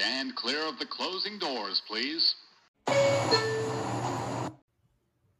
[0.00, 2.34] Stand clear of the closing doors, please.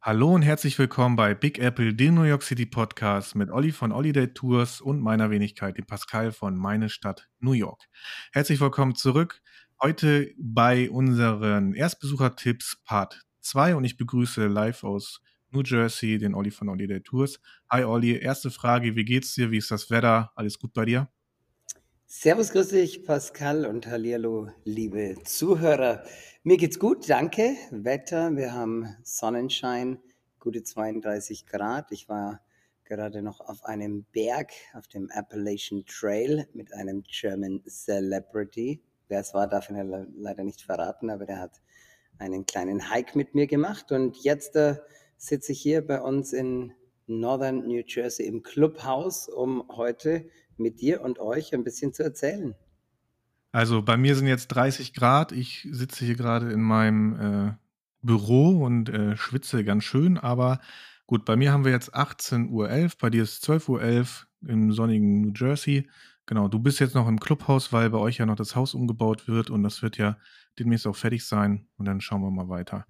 [0.01, 3.91] Hallo und herzlich willkommen bei Big Apple, dem New York City Podcast mit Olli von
[3.91, 7.85] Holiday Tours und meiner Wenigkeit, dem Pascal von Meine Stadt New York.
[8.33, 9.41] Herzlich willkommen zurück.
[9.81, 16.51] Heute bei unseren Erstbesuchertipps Part 2 und ich begrüße live aus New Jersey den Olli
[16.51, 17.39] von Holiday Tours.
[17.71, 19.49] Hi Olli, erste Frage, wie geht's dir?
[19.49, 20.31] Wie ist das Wetter?
[20.35, 21.07] Alles gut bei dir?
[22.13, 26.03] Servus, grüß dich, Pascal und Hallihallo, liebe Zuhörer.
[26.43, 27.55] Mir geht's gut, danke.
[27.71, 29.97] Wetter, wir haben Sonnenschein,
[30.37, 31.93] gute 32 Grad.
[31.93, 32.41] Ich war
[32.83, 38.81] gerade noch auf einem Berg, auf dem Appalachian Trail mit einem German Celebrity.
[39.07, 39.77] Wer es war, darf ich
[40.17, 41.61] leider nicht verraten, aber der hat
[42.17, 43.93] einen kleinen Hike mit mir gemacht.
[43.93, 44.75] Und jetzt äh,
[45.15, 46.73] sitze ich hier bei uns in
[47.07, 50.29] Northern New Jersey im Clubhaus, um heute
[50.61, 52.55] mit dir und euch ein bisschen zu erzählen.
[53.51, 55.31] Also bei mir sind jetzt 30 Grad.
[55.31, 57.53] Ich sitze hier gerade in meinem äh,
[58.01, 60.17] Büro und äh, schwitze ganz schön.
[60.17, 60.59] Aber
[61.05, 62.89] gut, bei mir haben wir jetzt 18.11 Uhr.
[62.99, 65.89] Bei dir ist 12.11 Uhr im sonnigen New Jersey.
[66.25, 69.27] Genau, du bist jetzt noch im Clubhaus, weil bei euch ja noch das Haus umgebaut
[69.27, 70.17] wird und das wird ja
[70.57, 71.67] demnächst auch fertig sein.
[71.77, 72.85] Und dann schauen wir mal weiter.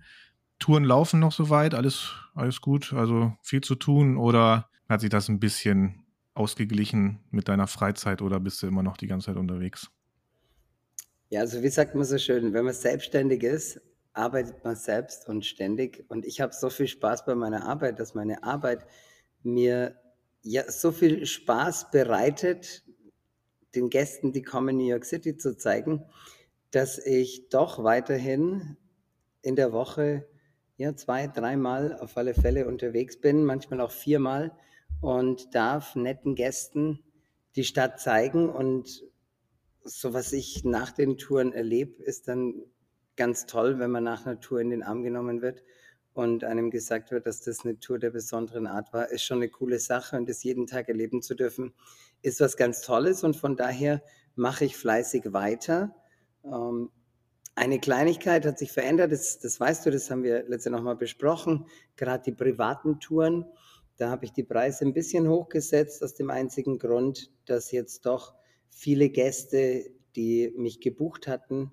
[0.59, 5.27] Touren laufen noch soweit, alles, alles gut, also viel zu tun oder hat sich das
[5.27, 6.05] ein bisschen
[6.42, 9.92] ausgeglichen mit deiner Freizeit oder bist du immer noch die ganze Zeit unterwegs?
[11.30, 13.80] Ja, also wie sagt man so schön, wenn man selbstständig ist,
[14.14, 16.03] arbeitet man selbst und ständig.
[16.09, 18.86] Und ich habe so viel Spaß bei meiner Arbeit, dass meine Arbeit
[19.44, 19.95] mir
[20.42, 22.83] ja so viel Spaß bereitet,
[23.76, 26.03] den Gästen, die kommen, New York City zu zeigen,
[26.72, 28.76] dass ich doch weiterhin
[29.42, 30.28] in der Woche
[30.78, 34.52] ja zwei, dreimal auf alle Fälle unterwegs bin, manchmal auch viermal
[35.02, 36.99] und darf netten Gästen
[37.55, 38.49] die Stadt zeigen.
[38.49, 39.03] Und
[39.83, 42.53] so was ich nach den Touren erlebe, ist dann
[43.17, 45.63] ganz toll, wenn man nach einer Tour in den Arm genommen wird
[46.13, 49.49] und einem gesagt wird, dass das eine Tour der besonderen Art war, ist schon eine
[49.49, 51.73] coole Sache und das jeden Tag erleben zu dürfen,
[52.21, 54.02] ist was ganz Tolles und von daher
[54.36, 55.95] mache ich fleißig weiter.
[56.43, 56.89] Ähm,
[57.55, 60.95] eine Kleinigkeit hat sich verändert, das, das weißt du, das haben wir letzte noch mal
[60.95, 61.65] besprochen,
[61.95, 63.45] gerade die privaten Touren
[64.02, 68.34] da habe ich die Preise ein bisschen hochgesetzt, aus dem einzigen Grund, dass jetzt doch
[68.67, 71.72] viele Gäste, die mich gebucht hatten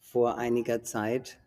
[0.00, 1.38] vor einiger Zeit,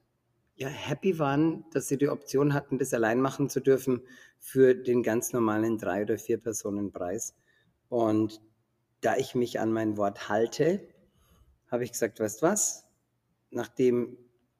[0.55, 4.03] ja, happy waren, dass sie die Option hatten, das allein machen zu dürfen
[4.39, 7.35] für den ganz normalen drei- oder vier Personen Preis.
[7.89, 8.41] Und
[9.01, 10.87] da ich mich an mein Wort halte,
[11.67, 12.85] habe ich gesagt, weißt was?
[13.49, 14.17] Nachdem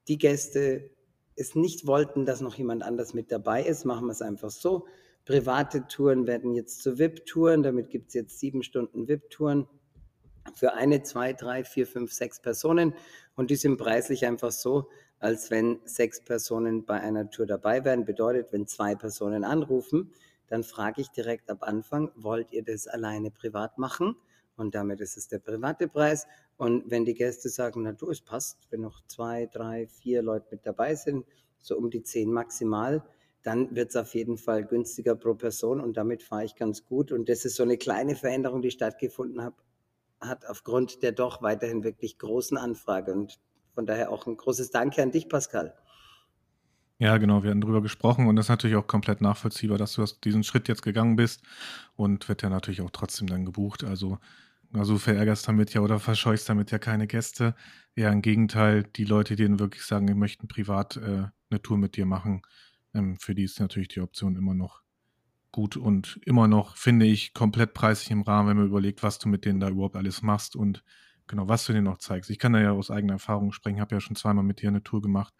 [0.09, 0.89] die Gäste
[1.37, 4.85] es nicht wollten, dass noch jemand anders mit dabei ist, machen wir es einfach so.
[5.31, 7.63] Private Touren werden jetzt zu VIP-Touren.
[7.63, 9.65] Damit gibt es jetzt sieben Stunden VIP-Touren
[10.55, 12.93] für eine, zwei, drei, vier, fünf, sechs Personen.
[13.37, 14.89] Und die sind preislich einfach so,
[15.19, 18.03] als wenn sechs Personen bei einer Tour dabei wären.
[18.03, 20.11] Bedeutet, wenn zwei Personen anrufen,
[20.47, 24.17] dann frage ich direkt ab Anfang, wollt ihr das alleine privat machen?
[24.57, 26.27] Und damit ist es der private Preis.
[26.57, 30.47] Und wenn die Gäste sagen, na du, es passt, wenn noch zwei, drei, vier Leute
[30.51, 31.25] mit dabei sind,
[31.57, 33.01] so um die zehn maximal,
[33.43, 37.11] dann wird es auf jeden Fall günstiger pro Person und damit fahre ich ganz gut.
[37.11, 39.55] Und das ist so eine kleine Veränderung, die stattgefunden hat,
[40.19, 43.13] hat aufgrund der doch weiterhin wirklich großen Anfrage.
[43.13, 43.39] Und
[43.73, 45.73] von daher auch ein großes Danke an dich, Pascal.
[46.99, 50.05] Ja, genau, wir hatten darüber gesprochen und das ist natürlich auch komplett nachvollziehbar, dass du
[50.23, 51.41] diesen Schritt jetzt gegangen bist
[51.95, 53.83] und wird ja natürlich auch trotzdem dann gebucht.
[53.83, 54.19] Also,
[54.71, 57.55] also verärgerst damit ja oder verscheuchst damit ja keine Gäste.
[57.95, 61.79] Eher im Gegenteil, die Leute, die dann wirklich sagen, die möchten privat äh, eine Tour
[61.79, 62.43] mit dir machen,
[62.93, 64.81] ähm, für die ist natürlich die Option immer noch
[65.51, 69.27] gut und immer noch, finde ich, komplett preislich im Rahmen, wenn man überlegt, was du
[69.27, 70.83] mit denen da überhaupt alles machst und
[71.27, 72.29] genau, was du denen noch zeigst.
[72.29, 74.83] Ich kann da ja aus eigener Erfahrung sprechen, habe ja schon zweimal mit dir eine
[74.83, 75.33] Tour gemacht.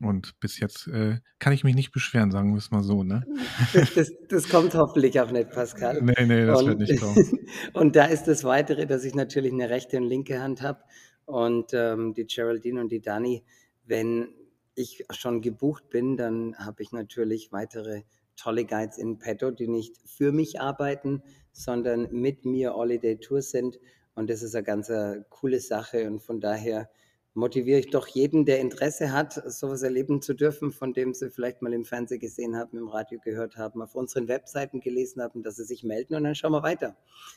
[0.00, 3.24] Und bis jetzt äh, kann ich mich nicht beschweren, sagen wir es mal so, ne?
[3.72, 6.02] Das, das, das kommt hoffentlich auch nicht, Pascal.
[6.02, 7.38] Nee, nee, das und, wird nicht kommen.
[7.72, 10.80] und da ist das Weitere, dass ich natürlich eine rechte und linke Hand habe.
[11.24, 13.44] Und ähm, die Geraldine und die Dani,
[13.86, 14.28] wenn
[14.74, 18.02] ich schon gebucht bin, dann habe ich natürlich weitere
[18.36, 21.22] tolle Guides in petto, die nicht für mich arbeiten,
[21.52, 23.78] sondern mit mir Holiday Tour sind.
[24.14, 26.06] Und das ist eine ganz äh, coole Sache.
[26.06, 26.88] Und von daher
[27.34, 31.62] motiviere ich doch jeden, der Interesse hat, sowas erleben zu dürfen, von dem sie vielleicht
[31.62, 35.56] mal im Fernsehen gesehen haben, im Radio gehört haben, auf unseren Webseiten gelesen haben, dass
[35.56, 36.96] sie sich melden und dann schauen wir weiter.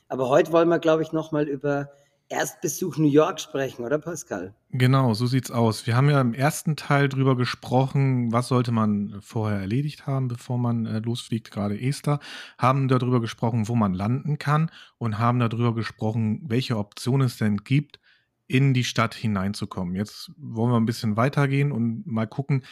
[0.09, 1.89] Aber heute wollen wir, glaube ich, nochmal über
[2.29, 4.55] Erstbesuch New York sprechen, oder Pascal?
[4.71, 5.85] Genau, so sieht's aus.
[5.85, 10.57] Wir haben ja im ersten Teil drüber gesprochen, was sollte man vorher erledigt haben, bevor
[10.57, 12.19] man äh, losfliegt, gerade Esther.
[12.57, 17.57] Haben darüber gesprochen, wo man landen kann und haben darüber gesprochen, welche Optionen es denn
[17.57, 17.99] gibt,
[18.47, 19.95] in die Stadt hineinzukommen.
[19.95, 22.63] Jetzt wollen wir ein bisschen weitergehen und mal gucken,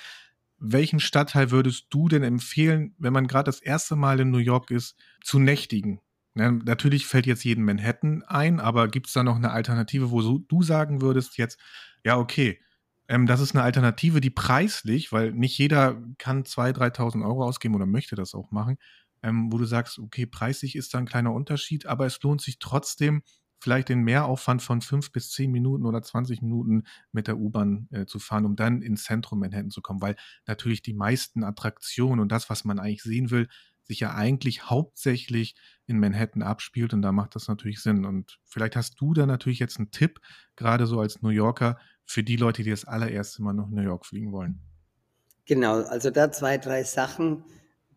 [0.57, 4.71] welchen Stadtteil würdest du denn empfehlen, wenn man gerade das erste Mal in New York
[4.71, 5.99] ist, zu nächtigen?
[6.35, 10.21] Ja, natürlich fällt jetzt jeden Manhattan ein, aber gibt es da noch eine Alternative, wo
[10.21, 11.59] so, du sagen würdest jetzt,
[12.03, 12.59] ja, okay,
[13.07, 17.75] ähm, das ist eine Alternative, die preislich, weil nicht jeder kann 2.000, 3.000 Euro ausgeben
[17.75, 18.77] oder möchte das auch machen,
[19.21, 22.57] ähm, wo du sagst, okay, preislich ist da ein kleiner Unterschied, aber es lohnt sich
[22.57, 23.21] trotzdem,
[23.59, 26.83] vielleicht den Mehraufwand von fünf bis zehn Minuten oder 20 Minuten
[27.13, 30.15] mit der U-Bahn äh, zu fahren, um dann ins Zentrum Manhattan zu kommen, weil
[30.47, 33.47] natürlich die meisten Attraktionen und das, was man eigentlich sehen will,
[33.83, 38.05] sich ja eigentlich hauptsächlich in Manhattan abspielt und da macht das natürlich Sinn.
[38.05, 40.19] Und vielleicht hast du da natürlich jetzt einen Tipp,
[40.55, 44.05] gerade so als New Yorker, für die Leute, die das allererste Mal nach New York
[44.05, 44.59] fliegen wollen.
[45.45, 47.43] Genau, also da zwei, drei Sachen.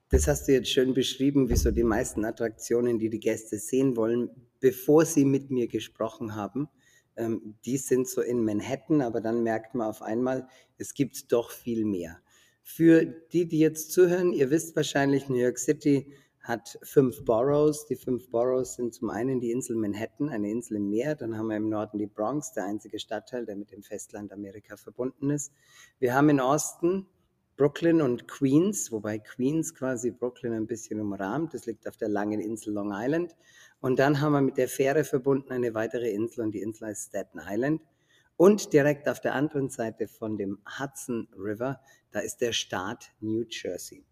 [0.08, 3.96] Das hast du jetzt schön beschrieben, wie so die meisten Attraktionen, die die Gäste sehen
[3.96, 4.30] wollen,
[4.60, 6.68] bevor sie mit mir gesprochen haben.
[7.16, 10.48] Ähm, die sind so in Manhattan, aber dann merkt man auf einmal,
[10.78, 12.20] es gibt doch viel mehr.
[12.68, 17.86] Für die, die jetzt zuhören, ihr wisst wahrscheinlich, New York City hat fünf Boroughs.
[17.86, 21.14] Die fünf Boroughs sind zum einen die Insel Manhattan, eine Insel im Meer.
[21.14, 24.76] Dann haben wir im Norden die Bronx, der einzige Stadtteil, der mit dem Festland Amerika
[24.76, 25.52] verbunden ist.
[26.00, 27.06] Wir haben in Osten
[27.56, 31.54] Brooklyn und Queens, wobei Queens quasi Brooklyn ein bisschen umrahmt.
[31.54, 33.36] Das liegt auf der langen Insel Long Island.
[33.80, 37.10] Und dann haben wir mit der Fähre verbunden eine weitere Insel und die Insel heißt
[37.10, 37.80] Staten Island.
[38.36, 41.80] Und direkt auf der anderen Seite von dem Hudson River,
[42.10, 44.04] da ist der Staat New Jersey.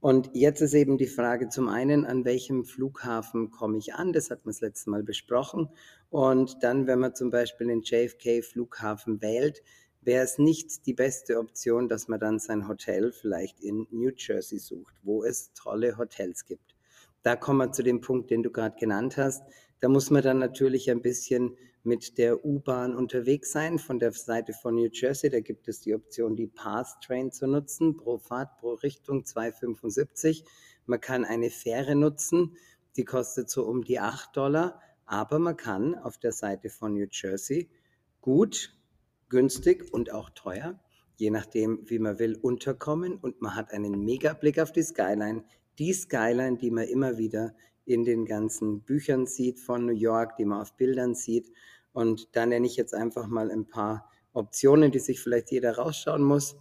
[0.00, 4.12] Und jetzt ist eben die Frage zum einen, an welchem Flughafen komme ich an?
[4.12, 5.68] Das hat man das letzte Mal besprochen.
[6.10, 9.62] Und dann, wenn man zum Beispiel den JFK-Flughafen wählt,
[10.00, 14.58] wäre es nicht die beste Option, dass man dann sein Hotel vielleicht in New Jersey
[14.58, 16.74] sucht, wo es tolle Hotels gibt.
[17.22, 19.42] Da kommen wir zu dem Punkt, den du gerade genannt hast.
[19.80, 23.78] Da muss man dann natürlich ein bisschen mit der U-Bahn unterwegs sein.
[23.78, 27.46] Von der Seite von New Jersey, da gibt es die Option, die Path Train zu
[27.46, 30.44] nutzen, pro Fahrt, pro Richtung 2,75.
[30.86, 32.56] Man kann eine Fähre nutzen,
[32.96, 37.06] die kostet so um die 8 Dollar, aber man kann auf der Seite von New
[37.10, 37.70] Jersey
[38.20, 38.76] gut,
[39.28, 40.78] günstig und auch teuer,
[41.16, 45.44] je nachdem, wie man will, unterkommen und man hat einen mega Blick auf die Skyline.
[45.78, 47.54] Die Skyline, die man immer wieder
[47.88, 51.50] in den ganzen Büchern sieht von New York, die man auf Bildern sieht.
[51.92, 56.22] Und da nenne ich jetzt einfach mal ein paar Optionen, die sich vielleicht jeder rausschauen
[56.22, 56.56] muss.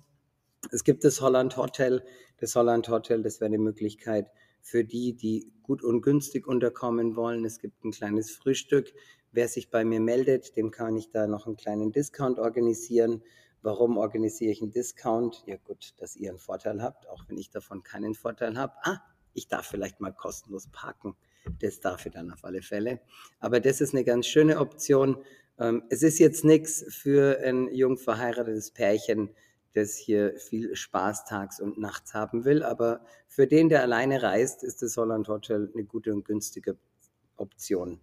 [0.71, 2.03] Es gibt das Holland Hotel.
[2.39, 4.31] Das Holland Hotel, das wäre eine Möglichkeit
[4.61, 7.45] für die, die gut und günstig unterkommen wollen.
[7.45, 8.93] Es gibt ein kleines Frühstück.
[9.31, 13.21] Wer sich bei mir meldet, dem kann ich da noch einen kleinen Discount organisieren.
[13.61, 15.43] Warum organisiere ich einen Discount?
[15.45, 18.73] Ja gut, dass ihr einen Vorteil habt, auch wenn ich davon keinen Vorteil habe.
[18.83, 19.01] Ah,
[19.37, 21.15] ich darf vielleicht mal kostenlos parken.
[21.59, 22.99] Das darf ich dann auf alle Fälle.
[23.39, 25.23] Aber das ist eine ganz schöne Option.
[25.59, 29.29] Ähm, es ist jetzt nichts für ein jung verheiratetes Pärchen,
[29.73, 32.63] das hier viel Spaß tags und nachts haben will.
[32.63, 36.77] Aber für den, der alleine reist, ist das Holland Hotel eine gute und günstige
[37.37, 37.99] Option.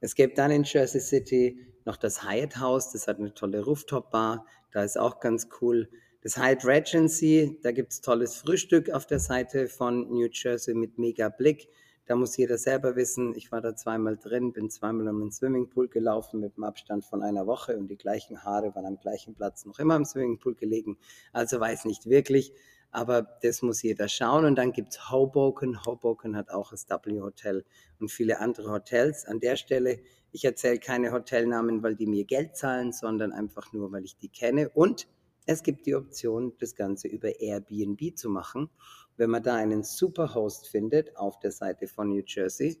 [0.00, 4.46] Es gibt dann in Jersey City noch das Hyatt House, das hat eine tolle Rooftop-Bar,
[4.72, 5.88] da ist auch ganz cool.
[6.28, 10.98] Das Hyatt Regency, da gibt es tolles Frühstück auf der Seite von New Jersey mit
[10.98, 11.70] mega Blick.
[12.04, 13.34] Da muss jeder selber wissen.
[13.34, 17.22] Ich war da zweimal drin, bin zweimal um den Swimmingpool gelaufen mit einem Abstand von
[17.22, 20.98] einer Woche und die gleichen Haare waren am gleichen Platz noch immer im Swimmingpool gelegen.
[21.32, 22.52] Also weiß nicht wirklich,
[22.90, 24.44] aber das muss jeder schauen.
[24.44, 25.82] Und dann gibt es Hoboken.
[25.86, 27.64] Hoboken hat auch das W Hotel
[28.00, 29.24] und viele andere Hotels.
[29.24, 29.98] An der Stelle,
[30.32, 34.28] ich erzähle keine Hotelnamen, weil die mir Geld zahlen, sondern einfach nur, weil ich die
[34.28, 34.68] kenne.
[34.68, 35.08] Und
[35.48, 38.68] es gibt die Option, das Ganze über Airbnb zu machen.
[39.16, 42.78] Wenn man da einen super Host findet auf der Seite von New Jersey,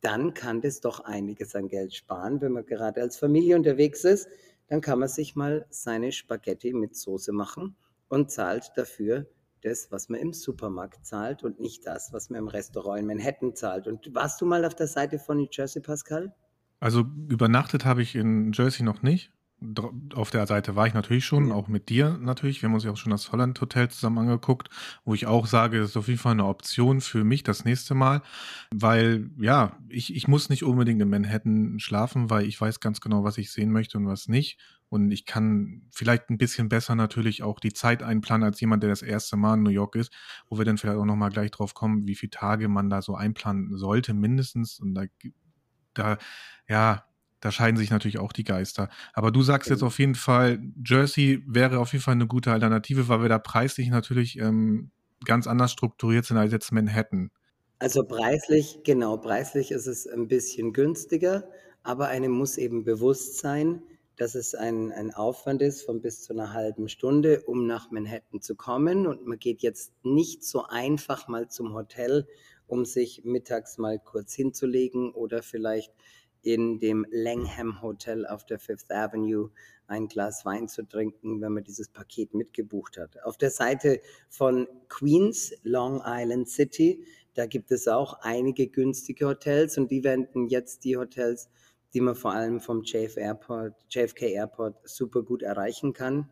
[0.00, 2.40] dann kann das doch einiges an Geld sparen.
[2.40, 4.28] Wenn man gerade als Familie unterwegs ist,
[4.68, 7.74] dann kann man sich mal seine Spaghetti mit Soße machen
[8.06, 9.26] und zahlt dafür
[9.62, 13.56] das, was man im Supermarkt zahlt und nicht das, was man im Restaurant in Manhattan
[13.56, 13.88] zahlt.
[13.88, 16.32] Und warst du mal auf der Seite von New Jersey, Pascal?
[16.78, 19.33] Also übernachtet habe ich in Jersey noch nicht
[20.14, 22.62] auf der Seite war ich natürlich schon, auch mit dir natürlich.
[22.62, 24.68] Wir haben uns ja auch schon das Holland Hotel zusammen angeguckt,
[25.04, 27.94] wo ich auch sage, das ist auf jeden Fall eine Option für mich das nächste
[27.94, 28.22] Mal,
[28.72, 33.24] weil ja, ich, ich muss nicht unbedingt in Manhattan schlafen, weil ich weiß ganz genau,
[33.24, 34.58] was ich sehen möchte und was nicht.
[34.88, 38.90] Und ich kann vielleicht ein bisschen besser natürlich auch die Zeit einplanen als jemand, der
[38.90, 40.12] das erste Mal in New York ist,
[40.48, 43.16] wo wir dann vielleicht auch nochmal gleich drauf kommen, wie viele Tage man da so
[43.16, 44.78] einplanen sollte, mindestens.
[44.78, 45.04] Und da,
[45.94, 46.18] da
[46.68, 47.04] ja,
[47.44, 48.88] da scheiden sich natürlich auch die Geister.
[49.12, 53.06] Aber du sagst jetzt auf jeden Fall, Jersey wäre auf jeden Fall eine gute Alternative,
[53.08, 54.90] weil wir da preislich natürlich ähm,
[55.26, 57.30] ganz anders strukturiert sind als jetzt Manhattan.
[57.80, 61.46] Also preislich, genau, preislich ist es ein bisschen günstiger,
[61.82, 63.82] aber einem muss eben bewusst sein,
[64.16, 68.40] dass es ein, ein Aufwand ist von bis zu einer halben Stunde, um nach Manhattan
[68.40, 69.06] zu kommen.
[69.06, 72.26] Und man geht jetzt nicht so einfach mal zum Hotel,
[72.66, 75.92] um sich mittags mal kurz hinzulegen oder vielleicht
[76.44, 79.50] in dem Langham Hotel auf der Fifth Avenue
[79.86, 83.22] ein Glas Wein zu trinken, wenn man dieses Paket mitgebucht hat.
[83.24, 89.76] Auf der Seite von Queens, Long Island City, da gibt es auch einige günstige Hotels
[89.76, 91.48] und die wenden jetzt die Hotels
[91.94, 96.28] die man vor allem vom JF Airport, JFK Airport super gut erreichen kann.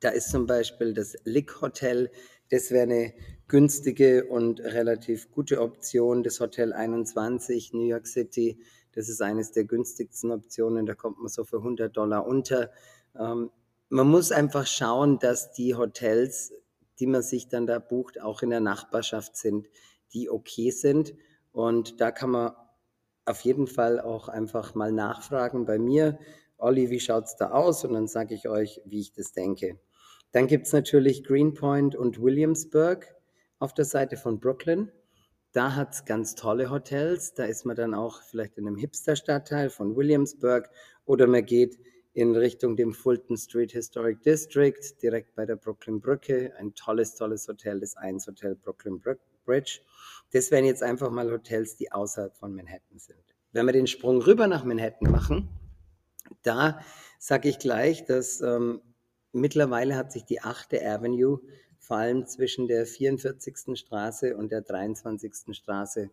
[0.00, 2.10] Da ist zum Beispiel das Lick Hotel.
[2.50, 3.14] Das wäre eine
[3.48, 6.22] günstige und relativ gute Option.
[6.22, 8.58] Das Hotel 21 New York City,
[8.92, 10.86] das ist eines der günstigsten Optionen.
[10.86, 12.70] Da kommt man so für 100 Dollar unter.
[13.18, 13.50] Ähm,
[13.88, 16.52] man muss einfach schauen, dass die Hotels,
[16.98, 19.68] die man sich dann da bucht, auch in der Nachbarschaft sind,
[20.12, 21.14] die okay sind.
[21.52, 22.52] Und da kann man
[23.24, 26.18] auf jeden Fall auch einfach mal nachfragen bei mir.
[26.58, 27.84] Olli, wie schaut es da aus?
[27.84, 29.78] Und dann sage ich euch, wie ich das denke.
[30.32, 33.17] Dann gibt es natürlich Greenpoint und Williamsburg
[33.58, 34.90] auf der Seite von Brooklyn.
[35.52, 37.34] Da hat es ganz tolle Hotels.
[37.34, 40.68] Da ist man dann auch vielleicht in einem Hipster-Stadtteil von Williamsburg
[41.04, 41.78] oder man geht
[42.12, 46.52] in Richtung dem Fulton Street Historic District, direkt bei der Brooklyn Brücke.
[46.58, 49.00] Ein tolles, tolles Hotel, das 1 Hotel Brooklyn
[49.44, 49.80] Bridge.
[50.32, 53.22] Das wären jetzt einfach mal Hotels, die außerhalb von Manhattan sind.
[53.52, 55.48] Wenn wir den Sprung rüber nach Manhattan machen,
[56.42, 56.80] da
[57.18, 58.82] sage ich gleich, dass ähm,
[59.32, 60.74] mittlerweile hat sich die 8.
[60.74, 61.40] Avenue
[61.88, 63.78] vor allem zwischen der 44.
[63.78, 65.56] Straße und der 23.
[65.56, 66.10] Straße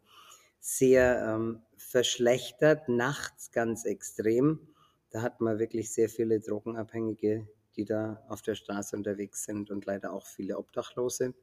[0.61, 4.69] sehr ähm, verschlechtert, nachts ganz extrem.
[5.09, 9.85] Da hat man wirklich sehr viele Drogenabhängige, die da auf der Straße unterwegs sind und
[9.85, 11.33] leider auch viele Obdachlose.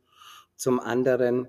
[0.57, 1.47] Zum anderen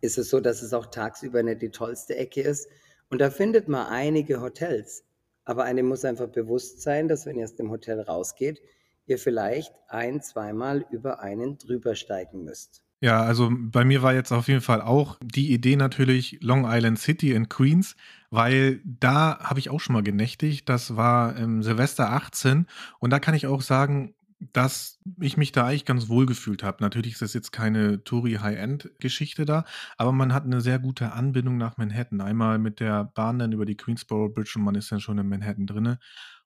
[0.00, 2.66] ist es so, dass es auch tagsüber nicht die tollste Ecke ist.
[3.10, 5.04] Und da findet man einige Hotels.
[5.44, 8.62] Aber einem muss einfach bewusst sein, dass wenn ihr aus dem Hotel rausgeht,
[9.06, 12.82] ihr vielleicht ein, zweimal über einen drüber steigen müsst.
[13.00, 16.98] Ja, also bei mir war jetzt auf jeden Fall auch die Idee natürlich Long Island
[16.98, 17.96] City in Queens,
[18.30, 20.68] weil da habe ich auch schon mal genächtigt.
[20.70, 22.66] Das war im Silvester 18
[23.00, 24.14] und da kann ich auch sagen,
[24.52, 26.82] dass ich mich da eigentlich ganz wohl gefühlt habe.
[26.82, 29.64] Natürlich ist das jetzt keine Touri-High-End-Geschichte da,
[29.96, 32.20] aber man hat eine sehr gute Anbindung nach Manhattan.
[32.20, 35.28] Einmal mit der Bahn dann über die Queensboro Bridge und man ist dann schon in
[35.28, 35.98] Manhattan drinne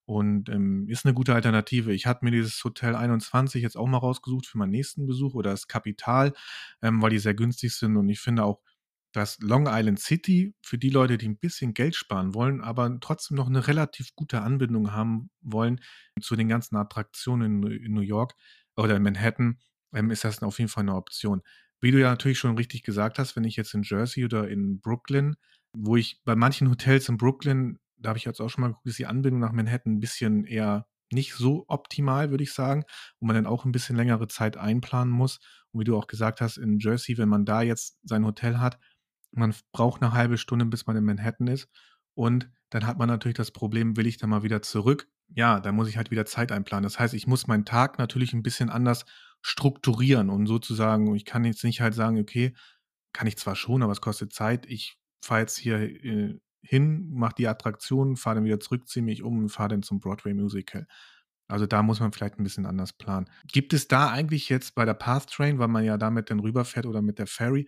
[0.09, 1.93] und ähm, ist eine gute Alternative.
[1.93, 5.51] Ich hatte mir dieses Hotel 21 jetzt auch mal rausgesucht für meinen nächsten Besuch oder
[5.51, 6.33] das Kapital,
[6.81, 8.63] ähm, weil die sehr günstig sind und ich finde auch
[9.13, 13.37] dass Long Island City für die Leute, die ein bisschen Geld sparen wollen, aber trotzdem
[13.37, 15.81] noch eine relativ gute Anbindung haben wollen
[16.21, 18.35] zu den ganzen Attraktionen in, New York
[18.77, 19.59] oder in Manhattan,
[19.95, 21.43] ähm, ist das auf jeden Fall eine Option.
[21.81, 24.81] Wie du ja natürlich schon richtig gesagt hast, wenn ich jetzt in Jersey oder in
[24.81, 25.37] Brooklyn,
[25.73, 28.87] wo ich bei manchen Hotels in Brooklyn, da habe ich jetzt auch schon mal geguckt,
[28.87, 32.85] ist die Anbindung nach Manhattan ein bisschen eher nicht so optimal, würde ich sagen,
[33.19, 35.41] wo man dann auch ein bisschen längere Zeit einplanen muss.
[35.73, 38.79] Und wie du auch gesagt hast, in Jersey, wenn man da jetzt sein Hotel hat,
[39.33, 41.69] man braucht eine halbe Stunde, bis man in Manhattan ist.
[42.15, 45.09] Und dann hat man natürlich das Problem, will ich da mal wieder zurück?
[45.29, 46.85] Ja, da muss ich halt wieder Zeit einplanen.
[46.85, 49.05] Das heißt, ich muss meinen Tag natürlich ein bisschen anders
[49.43, 52.55] strukturieren und sozusagen, ich kann jetzt nicht halt sagen, okay,
[53.13, 54.67] kann ich zwar schon, aber es kostet Zeit.
[54.67, 59.23] Ich fahre jetzt hier äh, hin, mache die Attraktion, fahre dann wieder zurück, ziehe mich
[59.23, 60.87] um und fahre dann zum Broadway Musical.
[61.47, 63.31] Also da muss man vielleicht ein bisschen anders planen.
[63.47, 66.85] Gibt es da eigentlich jetzt bei der Path Train, weil man ja damit dann rüberfährt
[66.85, 67.67] oder mit der Ferry,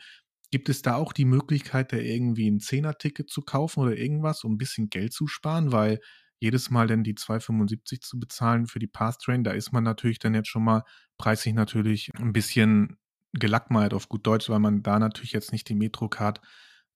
[0.50, 4.54] Gibt es da auch die Möglichkeit, da irgendwie ein Zehner-Ticket zu kaufen oder irgendwas, um
[4.54, 5.70] ein bisschen Geld zu sparen?
[5.70, 6.00] Weil
[6.40, 10.34] jedes Mal dann die 2,75 zu bezahlen für die Path-Train, da ist man natürlich dann
[10.34, 10.82] jetzt schon mal
[11.18, 12.96] preislich natürlich ein bisschen
[13.32, 16.40] gelackmeiert auf gut Deutsch, weil man da natürlich jetzt nicht die Metrocard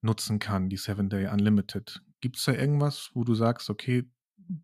[0.05, 2.03] nutzen kann, die Seven Day Unlimited.
[2.21, 4.05] Gibt es da irgendwas, wo du sagst, okay,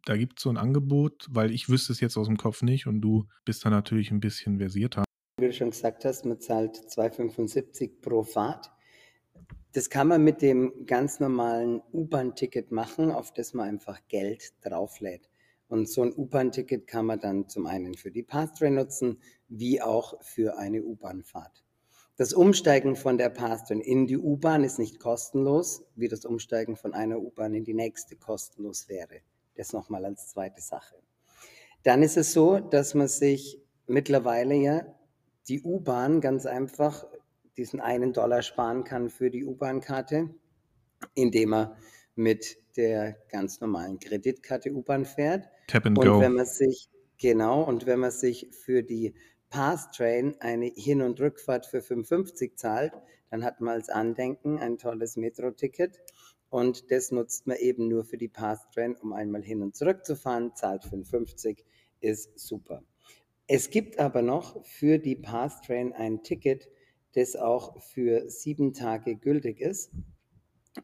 [0.05, 2.87] da gibt es so ein Angebot, weil ich wüsste es jetzt aus dem Kopf nicht
[2.87, 5.05] und du bist da natürlich ein bisschen versierter.
[5.39, 8.71] Wie du schon gesagt hast, man zahlt 2,75 pro Fahrt.
[9.73, 15.31] Das kann man mit dem ganz normalen U-Bahn-Ticket machen, auf das man einfach Geld drauflädt.
[15.69, 20.21] Und so ein U-Bahn-Ticket kann man dann zum einen für die Pathtrain nutzen, wie auch
[20.23, 21.65] für eine U-Bahn-Fahrt.
[22.21, 26.93] Das Umsteigen von der Pathtrain in die U-Bahn ist nicht kostenlos, wie das Umsteigen von
[26.93, 29.23] einer U-Bahn in die nächste kostenlos wäre.
[29.57, 30.97] Das nochmal als zweite Sache.
[31.83, 34.83] Dann ist es so, dass man sich mittlerweile ja
[35.49, 37.07] die U-Bahn ganz einfach
[37.57, 40.29] diesen einen Dollar sparen kann für die U-Bahn-Karte,
[41.15, 41.77] indem er
[42.17, 45.49] mit der ganz normalen Kreditkarte U-Bahn fährt.
[45.69, 46.21] Tap and und go.
[46.21, 49.15] wenn man sich genau und wenn man sich für die
[49.51, 52.93] Path Train eine Hin- und Rückfahrt für 55 zahlt,
[53.31, 56.01] dann hat man als Andenken ein tolles Metro-Ticket
[56.51, 60.17] und das nutzt man eben nur für die Pass-Train, um einmal hin und zurück zu
[60.17, 61.65] fahren, zahlt 55,
[62.01, 62.83] ist super.
[63.47, 66.69] Es gibt aber noch für die Pass-Train ein Ticket,
[67.15, 69.91] das auch für sieben Tage gültig ist.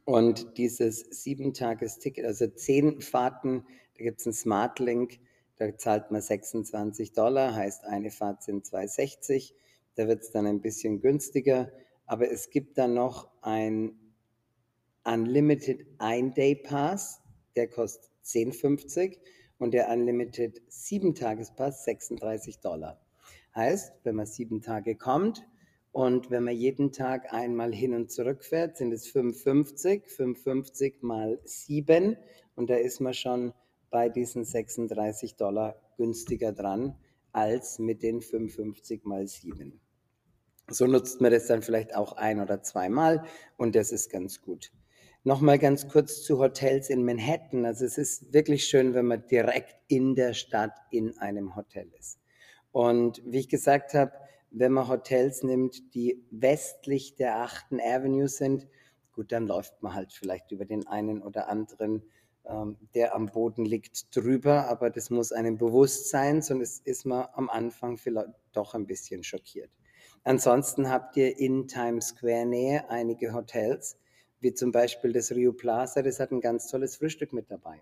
[0.05, 3.65] Und dieses sieben Tages-Ticket, also zehn Fahrten,
[3.97, 5.21] da gibt es einen Smart Link,
[5.59, 9.55] da zahlt man 26 Dollar, heißt eine Fahrt sind 260.
[9.95, 11.73] Da wird es dann ein bisschen günstiger.
[12.05, 13.99] Aber es gibt dann noch ein
[15.05, 17.23] Unlimited Ein-Day-Pass,
[17.55, 19.19] der kostet 10,50
[19.59, 23.01] und der Unlimited 7-Tages-Pass 36 Dollar.
[23.55, 25.47] Heißt, wenn man sieben Tage kommt
[25.93, 31.41] und wenn man jeden Tag einmal hin und zurück fährt, sind es 55, 55 mal
[31.45, 32.19] 7
[32.55, 33.55] und da ist man schon
[33.91, 36.97] bei diesen 36 Dollar günstiger dran
[37.33, 39.81] als mit den 55 mal 7.
[40.69, 43.25] So nutzt man das dann vielleicht auch ein oder zweimal
[43.57, 44.73] und das ist ganz gut.
[45.23, 47.67] Nochmal ganz kurz zu Hotels in Manhattan.
[47.67, 52.21] Also es ist wirklich schön, wenn man direkt in der Stadt in einem Hotel ist.
[52.73, 54.13] Und wie ich gesagt habe,
[54.51, 57.73] wenn man Hotels nimmt, die westlich der 8.
[57.85, 58.69] Avenue sind,
[59.13, 62.03] gut, dann läuft man halt vielleicht über den einen oder anderen,
[62.95, 67.51] der am Boden liegt, drüber, aber das muss einem bewusst sein, sonst ist man am
[67.51, 69.71] Anfang vielleicht doch ein bisschen schockiert.
[70.23, 73.99] Ansonsten habt ihr in Times Square Nähe einige Hotels,
[74.41, 77.81] wie zum Beispiel das Rio Plaza, das hat ein ganz tolles Frühstück mit dabei.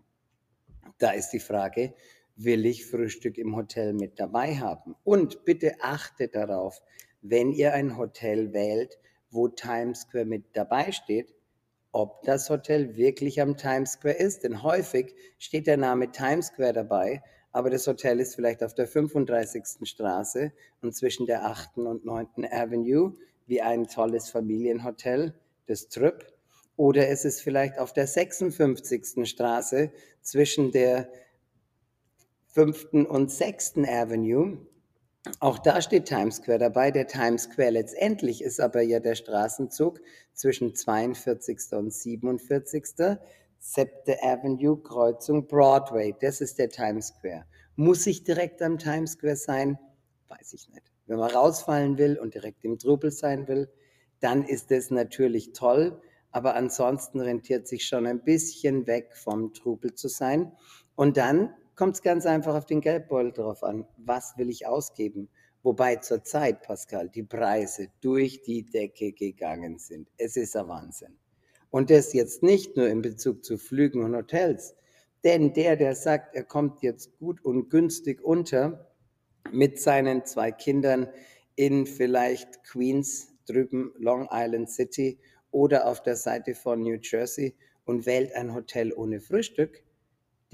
[0.99, 1.95] Da ist die Frage,
[2.37, 4.95] will ich Frühstück im Hotel mit dabei haben?
[5.05, 6.83] Und bitte achtet darauf,
[7.23, 8.99] wenn ihr ein Hotel wählt,
[9.31, 11.35] wo Times Square mit dabei steht,
[11.95, 14.43] ob das Hotel wirklich am Times Square ist.
[14.43, 17.23] Denn häufig steht der Name Times Square dabei,
[17.53, 19.89] aber das Hotel ist vielleicht auf der 35.
[19.89, 21.79] Straße und zwischen der 8.
[21.79, 22.47] und 9.
[22.51, 23.15] Avenue,
[23.47, 25.35] wie ein tolles Familienhotel,
[25.67, 26.27] das Trip.
[26.77, 29.29] Oder es ist vielleicht auf der 56.
[29.29, 31.09] Straße zwischen der
[32.49, 33.07] 5.
[33.09, 33.79] und 6.
[33.87, 34.59] Avenue.
[35.41, 36.91] Auch da steht Times Square dabei.
[36.91, 40.01] Der Times Square letztendlich ist aber ja der Straßenzug
[40.35, 41.73] zwischen 42.
[41.73, 42.85] und 47.
[43.59, 43.89] 7.
[44.23, 46.15] Avenue, Kreuzung Broadway.
[46.21, 47.47] Das ist der Times Square.
[47.77, 49.79] Muss ich direkt am Times Square sein?
[50.29, 50.93] Weiß ich nicht.
[51.07, 53.71] Wenn man rausfallen will und direkt im Trubel sein will,
[54.21, 56.01] dann ist das natürlich toll.
[56.33, 60.53] Aber ansonsten rentiert sich schon ein bisschen weg vom Trubel zu sein.
[60.95, 63.87] Und dann kommt es ganz einfach auf den Geldbeutel drauf an.
[63.99, 65.29] Was will ich ausgeben?
[65.63, 70.09] Wobei zurzeit, Pascal, die Preise durch die Decke gegangen sind.
[70.19, 71.17] Es ist ein Wahnsinn.
[71.71, 74.75] Und das jetzt nicht nur in Bezug zu Flügen und Hotels.
[75.25, 78.93] Denn der, der sagt, er kommt jetzt gut und günstig unter
[79.51, 81.09] mit seinen zwei Kindern
[81.57, 85.19] in vielleicht Queens drüben, Long Island City
[85.51, 89.83] oder auf der Seite von New Jersey und wählt ein Hotel ohne Frühstück,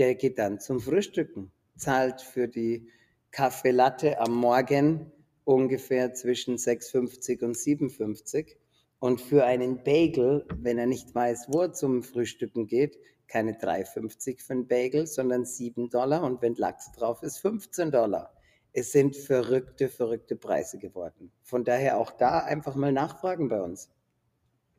[0.00, 2.88] der geht dann zum Frühstücken, zahlt für die
[3.30, 5.12] Kaffee Latte am Morgen
[5.44, 8.56] ungefähr zwischen 6,50 und 7,50
[8.98, 12.96] und für einen Bagel, wenn er nicht weiß, wo er zum Frühstücken geht,
[13.28, 18.32] keine 3,50 für einen Bagel, sondern 7 Dollar und wenn Lachs drauf ist, 15 Dollar.
[18.72, 21.30] Es sind verrückte, verrückte Preise geworden.
[21.42, 23.90] Von daher auch da einfach mal nachfragen bei uns.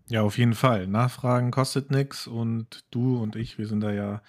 [0.08, 0.88] Ja, auf jeden Fall.
[0.88, 4.24] Nachfragen kostet nichts und du und ich, wir sind da ja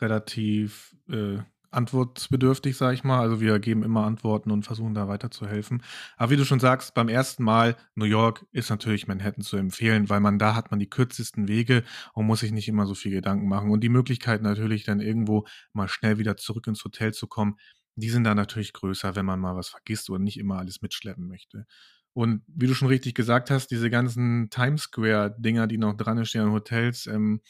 [0.00, 1.38] relativ äh,
[1.74, 3.20] antwortbedürftig, sage ich mal.
[3.20, 5.82] Also wir geben immer Antworten und versuchen da weiterzuhelfen.
[6.16, 10.08] Aber wie du schon sagst, beim ersten Mal New York ist natürlich Manhattan zu empfehlen,
[10.08, 13.12] weil man da hat man die kürzesten Wege und muss sich nicht immer so viel
[13.12, 13.70] Gedanken machen.
[13.70, 17.56] Und die Möglichkeit natürlich dann irgendwo mal schnell wieder zurück ins Hotel zu kommen,
[17.96, 21.28] die sind da natürlich größer, wenn man mal was vergisst oder nicht immer alles mitschleppen
[21.28, 21.66] möchte.
[22.12, 26.42] Und wie du schon richtig gesagt hast, diese ganzen Times Square-Dinger, die noch dran stehen
[26.42, 27.40] an Hotels, ähm,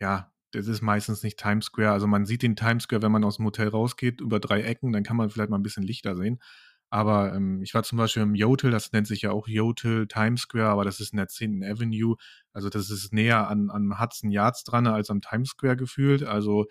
[0.00, 1.92] ja, das ist meistens nicht Times Square.
[1.92, 4.92] Also man sieht den Times Square, wenn man aus dem Hotel rausgeht, über drei Ecken,
[4.92, 6.40] dann kann man vielleicht mal ein bisschen Lichter sehen.
[6.88, 10.42] Aber ähm, ich war zum Beispiel im Yotel, das nennt sich ja auch Yotel Times
[10.42, 11.64] Square, aber das ist in der 10.
[11.64, 12.16] Avenue.
[12.52, 16.22] Also das ist näher an, an Hudson Yards dran als am Times Square gefühlt.
[16.22, 16.66] Also,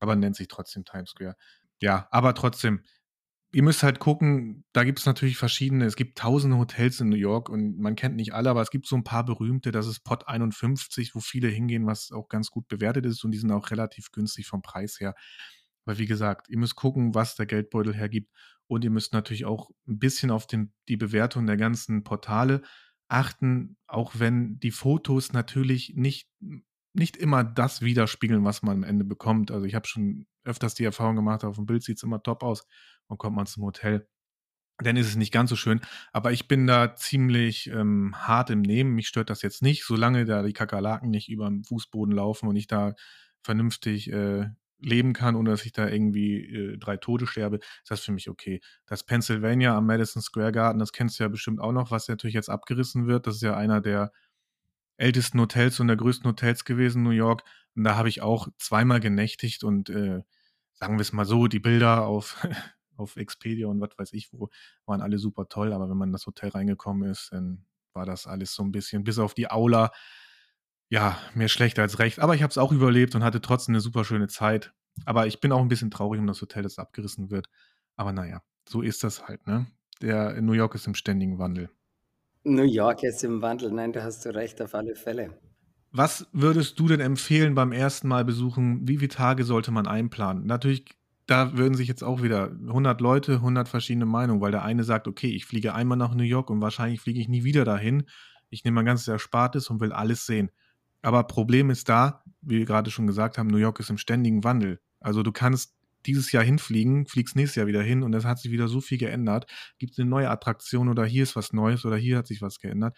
[0.00, 1.36] aber nennt sich trotzdem Times Square.
[1.80, 2.82] Ja, aber trotzdem,
[3.52, 7.16] ihr müsst halt gucken, da gibt es natürlich verschiedene, es gibt tausende Hotels in New
[7.16, 10.00] York und man kennt nicht alle, aber es gibt so ein paar berühmte, das ist
[10.00, 13.70] Pot 51, wo viele hingehen, was auch ganz gut bewertet ist und die sind auch
[13.70, 15.14] relativ günstig vom Preis her.
[15.84, 18.32] Aber wie gesagt, ihr müsst gucken, was der Geldbeutel hergibt
[18.68, 22.62] und ihr müsst natürlich auch ein bisschen auf den, die Bewertung der ganzen Portale
[23.08, 26.30] achten, auch wenn die Fotos natürlich nicht,
[26.94, 29.50] nicht immer das widerspiegeln, was man am Ende bekommt.
[29.50, 32.42] Also ich habe schon öfters die Erfahrung gemacht, auf dem Bild sieht es immer top
[32.42, 32.66] aus
[33.06, 34.06] und kommt man zum Hotel,
[34.78, 35.80] dann ist es nicht ganz so schön.
[36.12, 38.94] Aber ich bin da ziemlich ähm, hart im Nehmen.
[38.94, 42.56] Mich stört das jetzt nicht, solange da die Kakerlaken nicht über dem Fußboden laufen und
[42.56, 42.94] ich da
[43.42, 44.46] vernünftig äh,
[44.78, 48.28] leben kann, ohne dass ich da irgendwie äh, drei Tote sterbe, ist das für mich
[48.28, 48.60] okay.
[48.86, 52.34] Das Pennsylvania am Madison Square Garden, das kennst du ja bestimmt auch noch, was natürlich
[52.34, 53.26] jetzt abgerissen wird.
[53.26, 54.12] Das ist ja einer der
[55.02, 57.42] ältesten Hotels und der größten Hotels gewesen in New York.
[57.74, 60.22] Und da habe ich auch zweimal genächtigt und äh,
[60.74, 62.36] sagen wir es mal so, die Bilder auf,
[62.96, 64.48] auf Expedia und was weiß ich wo
[64.86, 68.26] waren alle super toll, aber wenn man in das Hotel reingekommen ist, dann war das
[68.26, 69.90] alles so ein bisschen, bis auf die Aula,
[70.88, 72.20] ja, mehr schlecht als recht.
[72.20, 74.72] Aber ich habe es auch überlebt und hatte trotzdem eine super schöne Zeit.
[75.04, 77.48] Aber ich bin auch ein bisschen traurig um das Hotel, das abgerissen wird.
[77.96, 79.66] Aber naja, so ist das halt, ne?
[80.00, 81.70] Der New York ist im ständigen Wandel.
[82.44, 83.70] New York ist im Wandel.
[83.70, 85.38] Nein, da hast du recht, auf alle Fälle.
[85.92, 88.88] Was würdest du denn empfehlen beim ersten Mal besuchen?
[88.88, 90.46] Wie viele Tage sollte man einplanen?
[90.46, 90.86] Natürlich,
[91.26, 95.06] da würden sich jetzt auch wieder 100 Leute, 100 verschiedene Meinungen, weil der eine sagt,
[95.06, 98.04] okay, ich fliege einmal nach New York und wahrscheinlich fliege ich nie wieder dahin.
[98.48, 100.50] Ich nehme mein ganzes Erspartes und will alles sehen.
[101.02, 104.44] Aber Problem ist da, wie wir gerade schon gesagt haben, New York ist im ständigen
[104.44, 104.80] Wandel.
[105.00, 105.74] Also du kannst
[106.06, 108.98] dieses Jahr hinfliegen, fliegst nächstes Jahr wieder hin und es hat sich wieder so viel
[108.98, 109.46] geändert.
[109.78, 112.58] Gibt es eine neue Attraktion oder hier ist was Neues oder hier hat sich was
[112.58, 112.96] geändert.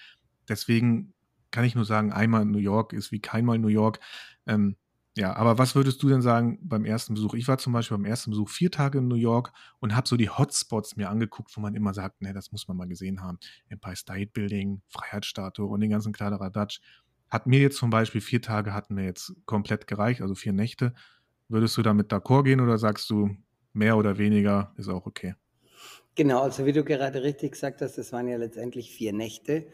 [0.49, 1.15] Deswegen
[1.51, 4.01] kann ich nur sagen, einmal New York ist wie keinmal New York.
[4.47, 4.77] Ähm,
[5.17, 7.35] ja, aber was würdest du denn sagen beim ersten Besuch?
[7.35, 10.17] Ich war zum Beispiel beim ersten Besuch vier Tage in New York und habe so
[10.17, 13.39] die Hotspots mir angeguckt, wo man immer sagt, ne, das muss man mal gesehen haben.
[13.69, 16.81] Empire State Building, Freiheitsstatue und den ganzen Kladderadatsch.
[17.31, 20.95] Hat mir jetzt zum Beispiel vier Tage hatten mir jetzt komplett gereicht, also vier Nächte.
[21.49, 23.37] Würdest du damit d'accord gehen oder sagst du,
[23.73, 25.35] mehr oder weniger ist auch okay?
[26.15, 29.67] Genau, also wie du gerade richtig gesagt hast, das waren ja letztendlich vier Nächte.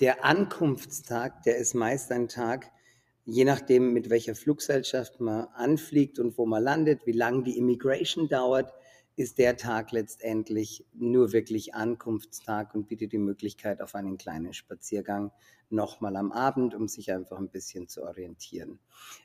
[0.00, 2.70] Der Ankunftstag, der ist meist ein Tag,
[3.24, 8.28] je nachdem, mit welcher Fluggesellschaft man anfliegt und wo man landet, wie lange die Immigration
[8.28, 8.72] dauert,
[9.16, 15.32] ist der Tag letztendlich nur wirklich Ankunftstag und bietet die Möglichkeit auf einen kleinen Spaziergang
[15.70, 18.78] nochmal am Abend, um sich einfach ein bisschen zu orientieren.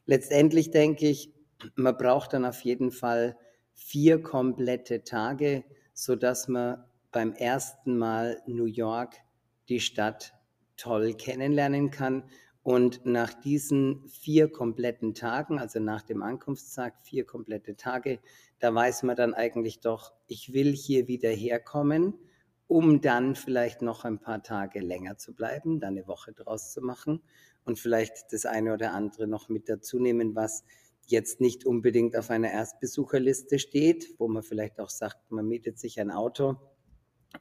[0.08, 1.32] Letztendlich denke ich,
[1.76, 3.38] man braucht dann auf jeden Fall
[3.74, 9.16] vier komplette Tage, sodass man beim ersten Mal New York,
[9.70, 10.34] die Stadt,
[10.78, 12.24] toll kennenlernen kann.
[12.64, 18.20] Und nach diesen vier kompletten Tagen, also nach dem Ankunftstag, vier komplette Tage,
[18.60, 22.14] da weiß man dann eigentlich doch, ich will hier wieder herkommen,
[22.68, 26.82] um dann vielleicht noch ein paar Tage länger zu bleiben, dann eine Woche draus zu
[26.82, 27.22] machen
[27.66, 30.64] und vielleicht das eine oder andere noch mit dazu nehmen, was
[31.08, 36.00] jetzt nicht unbedingt auf einer Erstbesucherliste steht, wo man vielleicht auch sagt, man mietet sich
[36.00, 36.56] ein Auto,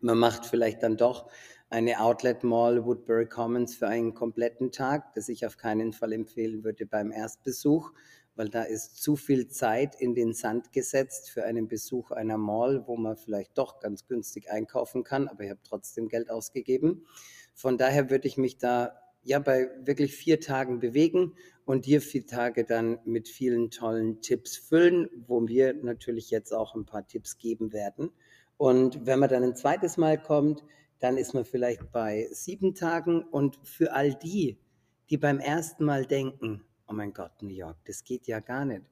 [0.01, 1.31] man macht vielleicht dann doch
[1.71, 6.65] eine Outlet Mall Woodbury Commons für einen kompletten Tag, das ich auf keinen Fall empfehlen
[6.65, 7.93] würde beim Erstbesuch,
[8.35, 12.87] weil da ist zu viel Zeit in den Sand gesetzt für einen Besuch einer Mall,
[12.87, 17.07] wo man vielleicht doch ganz günstig einkaufen kann, aber ich habe trotzdem Geld ausgegeben.
[17.55, 22.27] Von daher würde ich mich da ja bei wirklich vier Tagen bewegen und dir vier
[22.27, 27.39] Tage dann mit vielen tollen Tipps füllen, wo wir natürlich jetzt auch ein paar Tipps
[27.39, 28.11] geben werden.
[28.57, 30.65] Und wenn man dann ein zweites Mal kommt,
[30.99, 33.23] dann ist man vielleicht bei sieben Tagen.
[33.23, 34.59] Und für all die,
[35.11, 38.83] die beim ersten Mal denken, oh mein Gott, New York, das geht ja gar nicht,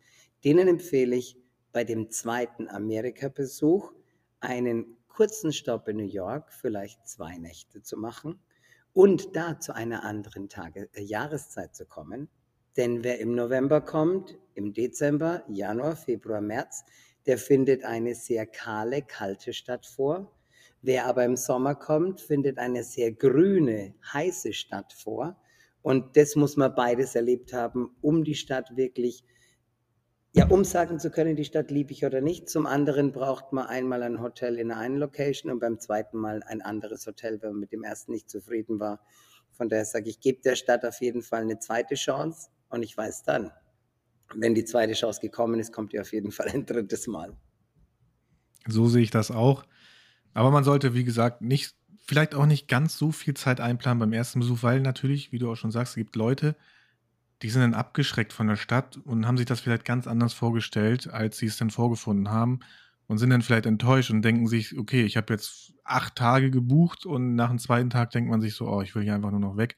[0.45, 1.37] denen empfehle ich
[1.73, 3.93] bei dem zweiten Amerika-Besuch
[4.41, 8.41] einen kurzen Stopp in New York, vielleicht zwei Nächte zu machen
[8.93, 12.29] und da zu einer anderen Tage, äh, Jahreszeit zu kommen.
[12.77, 16.85] Denn wer im November kommt, im Dezember, Januar, Februar, März,
[17.27, 20.33] der findet eine sehr kahle, kalte Stadt vor.
[20.83, 25.37] Wer aber im Sommer kommt, findet eine sehr grüne, heiße Stadt vor.
[25.83, 29.25] Und das muss man beides erlebt haben, um die Stadt wirklich,
[30.33, 32.49] ja, um sagen zu können, die Stadt liebe ich oder nicht.
[32.49, 36.63] Zum anderen braucht man einmal ein Hotel in einer Location und beim zweiten Mal ein
[36.63, 39.01] anderes Hotel, wenn man mit dem ersten nicht zufrieden war.
[39.51, 42.97] Von daher sage ich, gebe der Stadt auf jeden Fall eine zweite Chance und ich
[42.97, 43.51] weiß dann,
[44.35, 47.37] wenn die zweite Chance gekommen ist, kommt ihr auf jeden Fall ein drittes Mal.
[48.69, 49.65] So sehe ich das auch.
[50.33, 51.75] Aber man sollte, wie gesagt, nicht,
[52.07, 55.51] vielleicht auch nicht ganz so viel Zeit einplanen beim ersten Besuch, weil natürlich, wie du
[55.51, 56.55] auch schon sagst, es gibt Leute,
[57.43, 61.09] die sind dann abgeschreckt von der Stadt und haben sich das vielleicht ganz anders vorgestellt,
[61.09, 62.61] als sie es denn vorgefunden haben
[63.07, 67.07] und sind dann vielleicht enttäuscht und denken sich, okay, ich habe jetzt acht Tage gebucht
[67.07, 69.41] und nach dem zweiten Tag denkt man sich so, oh, ich will hier einfach nur
[69.41, 69.77] noch weg.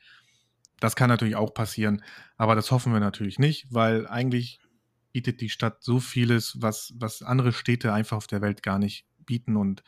[0.81, 2.03] Das kann natürlich auch passieren,
[2.37, 4.59] aber das hoffen wir natürlich nicht, weil eigentlich
[5.13, 9.07] bietet die Stadt so vieles, was, was andere Städte einfach auf der Welt gar nicht
[9.25, 9.85] bieten und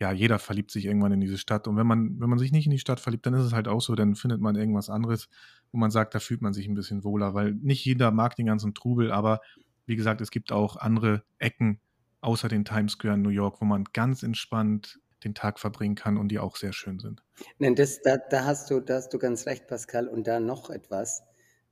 [0.00, 1.68] ja, jeder verliebt sich irgendwann in diese Stadt.
[1.68, 3.68] Und wenn man, wenn man sich nicht in die Stadt verliebt, dann ist es halt
[3.68, 5.28] auch so, dann findet man irgendwas anderes,
[5.72, 8.46] wo man sagt, da fühlt man sich ein bisschen wohler, weil nicht jeder mag den
[8.46, 9.40] ganzen Trubel, aber
[9.84, 11.80] wie gesagt, es gibt auch andere Ecken
[12.22, 16.16] außer den Times Square in New York, wo man ganz entspannt den Tag verbringen kann
[16.16, 17.22] und die auch sehr schön sind.
[17.58, 20.08] Nein, das, da, da, hast du, da hast du ganz recht, Pascal.
[20.08, 21.22] Und da noch etwas.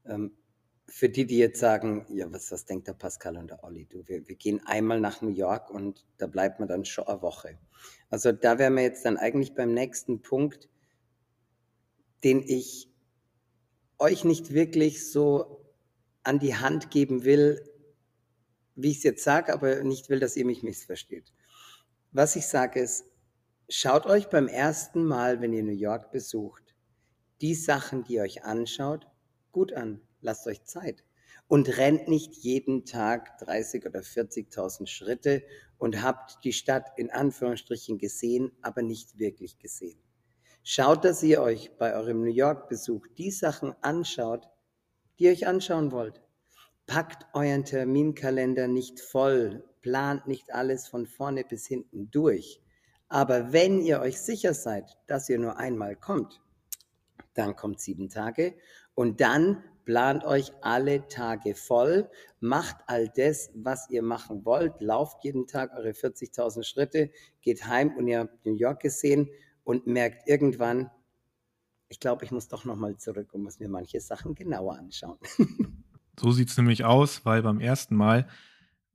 [0.04, 0.32] Ähm,
[0.88, 3.84] für die, die jetzt sagen, ja, was, was denkt der Pascal und der Olli?
[3.84, 7.20] Du, wir, wir gehen einmal nach New York und da bleibt man dann schon eine
[7.20, 7.58] Woche.
[8.10, 10.68] Also da wären wir jetzt dann eigentlich beim nächsten Punkt,
[12.24, 12.90] den ich
[13.98, 15.64] euch nicht wirklich so
[16.22, 17.62] an die Hand geben will,
[18.74, 21.32] wie ich es jetzt sage, aber nicht will, dass ihr mich missversteht.
[22.12, 23.04] Was ich sage ist,
[23.68, 26.74] schaut euch beim ersten Mal, wenn ihr New York besucht,
[27.40, 29.06] die Sachen, die ihr euch anschaut,
[29.52, 30.00] gut an.
[30.20, 31.04] Lasst euch Zeit.
[31.46, 35.42] Und rennt nicht jeden Tag 30 oder 40.000 Schritte
[35.78, 39.98] und habt die Stadt in Anführungsstrichen gesehen, aber nicht wirklich gesehen.
[40.62, 44.48] Schaut, dass ihr euch bei eurem New York-Besuch die Sachen anschaut,
[45.18, 46.20] die ihr euch anschauen wollt.
[46.86, 52.60] Packt euren Terminkalender nicht voll, plant nicht alles von vorne bis hinten durch.
[53.08, 56.42] Aber wenn ihr euch sicher seid, dass ihr nur einmal kommt,
[57.34, 58.54] dann kommt sieben Tage
[58.94, 65.24] und dann plant euch alle Tage voll, macht all das, was ihr machen wollt, lauft
[65.24, 69.30] jeden Tag eure 40.000 Schritte, geht heim und ihr habt New York gesehen
[69.64, 70.90] und merkt irgendwann,
[71.88, 75.16] ich glaube, ich muss doch nochmal zurück und muss mir manche Sachen genauer anschauen.
[76.20, 78.28] so sieht es nämlich aus, weil beim ersten Mal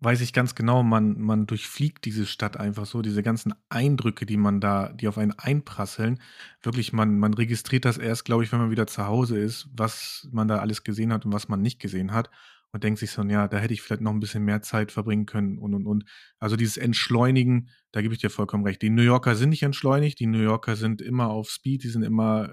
[0.04, 4.38] weiß ich ganz genau, man, man durchfliegt diese Stadt einfach so, diese ganzen Eindrücke, die
[4.38, 6.20] man da, die auf einen einprasseln.
[6.62, 10.28] Wirklich, man, man registriert das erst, glaube ich, wenn man wieder zu Hause ist, was
[10.32, 12.30] man da alles gesehen hat und was man nicht gesehen hat.
[12.72, 15.28] Und denkt sich so, ja, da hätte ich vielleicht noch ein bisschen mehr Zeit verbringen
[15.28, 16.06] können und und und.
[16.40, 18.82] Also dieses Entschleunigen, da gebe ich dir vollkommen recht.
[18.82, 22.02] Die New Yorker sind nicht entschleunigt, die New Yorker sind immer auf Speed, die sind
[22.02, 22.52] immer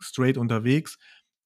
[0.00, 0.98] straight unterwegs.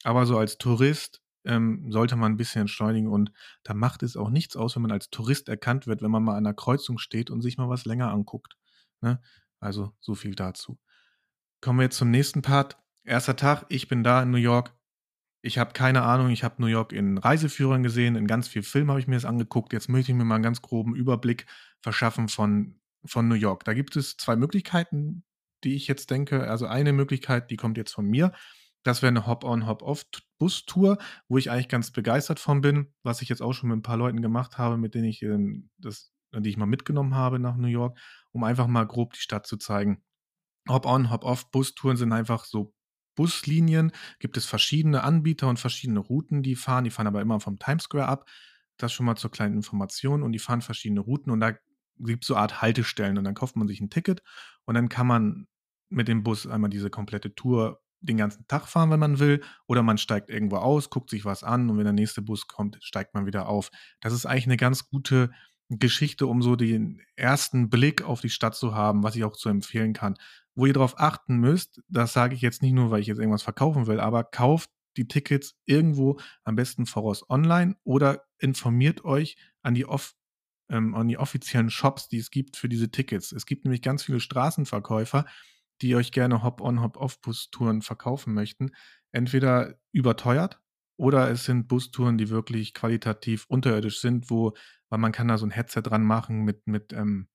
[0.05, 4.31] Aber so als Tourist ähm, sollte man ein bisschen entschleunigen und da macht es auch
[4.31, 7.31] nichts aus, wenn man als Tourist erkannt wird, wenn man mal an einer Kreuzung steht
[7.31, 8.57] und sich mal was länger anguckt.
[9.01, 9.21] Ne?
[9.59, 10.79] Also so viel dazu.
[11.61, 12.79] Kommen wir jetzt zum nächsten Part.
[13.05, 14.75] Erster Tag, ich bin da in New York.
[15.43, 18.91] Ich habe keine Ahnung, ich habe New York in Reiseführern gesehen, in ganz vielen Filmen
[18.91, 19.73] habe ich mir das angeguckt.
[19.73, 21.47] Jetzt möchte ich mir mal einen ganz groben Überblick
[21.81, 23.65] verschaffen von, von New York.
[23.65, 25.25] Da gibt es zwei Möglichkeiten,
[25.65, 26.47] die ich jetzt denke.
[26.47, 28.33] Also eine Möglichkeit, die kommt jetzt von mir.
[28.83, 33.43] Das wäre eine Hop-on, Hop-off-Bus-Tour, wo ich eigentlich ganz begeistert von bin, was ich jetzt
[33.43, 36.57] auch schon mit ein paar Leuten gemacht habe, mit denen ich ähm, das, die ich
[36.57, 37.99] mal mitgenommen habe nach New York,
[38.33, 40.03] um einfach mal grob die Stadt zu zeigen.
[40.69, 42.75] Hop-on, Hop-off-Bustouren sind einfach so
[43.21, 46.85] Buslinien gibt es verschiedene Anbieter und verschiedene Routen, die fahren.
[46.85, 48.29] Die fahren aber immer vom Times Square ab.
[48.79, 50.23] Das schon mal zur kleinen Information.
[50.23, 51.53] Und die fahren verschiedene Routen und da
[51.99, 53.19] gibt es so eine Art Haltestellen.
[53.19, 54.23] Und dann kauft man sich ein Ticket
[54.65, 55.49] und dann kann man
[55.91, 59.43] mit dem Bus einmal diese komplette Tour den ganzen Tag fahren, wenn man will.
[59.67, 62.79] Oder man steigt irgendwo aus, guckt sich was an und wenn der nächste Bus kommt,
[62.81, 63.71] steigt man wieder auf.
[64.01, 65.31] Das ist eigentlich eine ganz gute
[65.69, 69.49] Geschichte, um so den ersten Blick auf die Stadt zu haben, was ich auch zu
[69.49, 70.17] empfehlen kann
[70.55, 73.43] wo ihr darauf achten müsst, das sage ich jetzt nicht nur, weil ich jetzt irgendwas
[73.43, 79.75] verkaufen will, aber kauft die Tickets irgendwo am besten voraus online oder informiert euch an
[79.75, 80.15] die, off,
[80.69, 83.33] ähm, an die offiziellen Shops, die es gibt für diese Tickets.
[83.33, 85.25] Es gibt nämlich ganz viele Straßenverkäufer,
[85.83, 88.73] die euch gerne Hop-on, Hop-off-Bustouren verkaufen möchten.
[89.13, 90.61] Entweder überteuert
[90.97, 94.55] oder es sind Bustouren, die wirklich qualitativ unterirdisch sind, wo,
[94.89, 97.29] weil man kann da so ein Headset dran machen mit, mit ähm,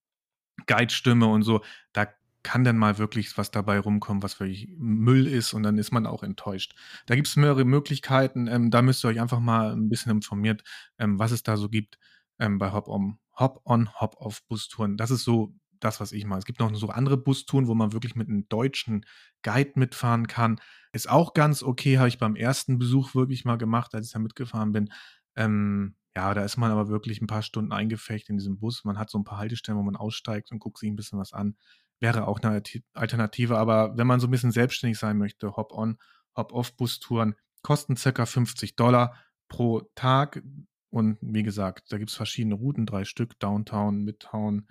[0.67, 1.61] Guide-Stimme und so.
[1.93, 2.07] Da
[2.43, 6.05] kann denn mal wirklich was dabei rumkommen, was wirklich Müll ist und dann ist man
[6.05, 6.75] auch enttäuscht.
[7.07, 8.47] Da gibt es mehrere Möglichkeiten.
[8.47, 10.63] Ähm, da müsst ihr euch einfach mal ein bisschen informiert,
[10.99, 11.97] ähm, was es da so gibt
[12.37, 14.95] ähm, bei Hop-on, Hop-on, Hop-off-Bustouren.
[14.95, 15.55] Das ist so
[15.85, 16.39] das, was ich mache.
[16.39, 19.05] Es gibt noch so andere Bustouren, wo man wirklich mit einem deutschen
[19.43, 20.59] Guide mitfahren kann.
[20.91, 24.19] Ist auch ganz okay, habe ich beim ersten Besuch wirklich mal gemacht, als ich da
[24.19, 24.91] mitgefahren bin.
[25.35, 28.85] Ähm, ja, da ist man aber wirklich ein paar Stunden eingefecht in diesem Bus.
[28.85, 31.33] Man hat so ein paar Haltestellen, wo man aussteigt und guckt sich ein bisschen was
[31.33, 31.55] an
[31.99, 32.61] wäre auch eine
[32.93, 33.57] Alternative.
[33.57, 35.97] Aber wenn man so ein bisschen selbstständig sein möchte, Hop-on,
[36.35, 39.15] Hop-off-Bustouren kosten circa 50 Dollar
[39.47, 40.43] pro Tag.
[40.89, 44.67] Und wie gesagt, da gibt es verschiedene Routen, drei Stück, Downtown, Midtown,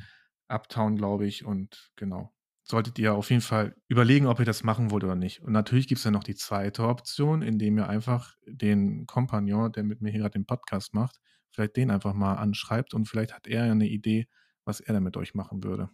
[0.48, 1.44] Uptown, glaube ich.
[1.44, 5.42] Und genau, solltet ihr auf jeden Fall überlegen, ob ihr das machen wollt oder nicht.
[5.42, 9.84] Und natürlich gibt es dann noch die zweite Option, indem ihr einfach den Kompagnon, der
[9.84, 13.46] mit mir hier gerade den Podcast macht, vielleicht den einfach mal anschreibt und vielleicht hat
[13.46, 14.26] er ja eine Idee,
[14.64, 15.90] was er dann mit euch machen würde.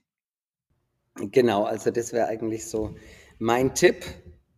[1.17, 2.95] Genau, also das wäre eigentlich so
[3.39, 4.05] mein Tipp.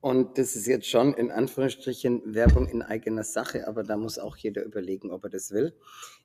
[0.03, 4.37] Und das ist jetzt schon in Anführungsstrichen Werbung in eigener Sache, aber da muss auch
[4.37, 5.77] jeder überlegen, ob er das will.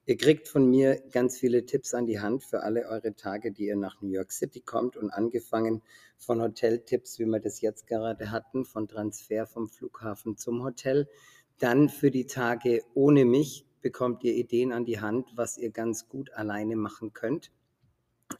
[0.07, 3.67] Ihr kriegt von mir ganz viele Tipps an die Hand für alle eure Tage, die
[3.67, 5.83] ihr nach New York City kommt und angefangen
[6.17, 11.07] von Hoteltipps, wie wir das jetzt gerade hatten, von Transfer vom Flughafen zum Hotel.
[11.59, 16.09] Dann für die Tage ohne mich bekommt ihr Ideen an die Hand, was ihr ganz
[16.09, 17.51] gut alleine machen könnt.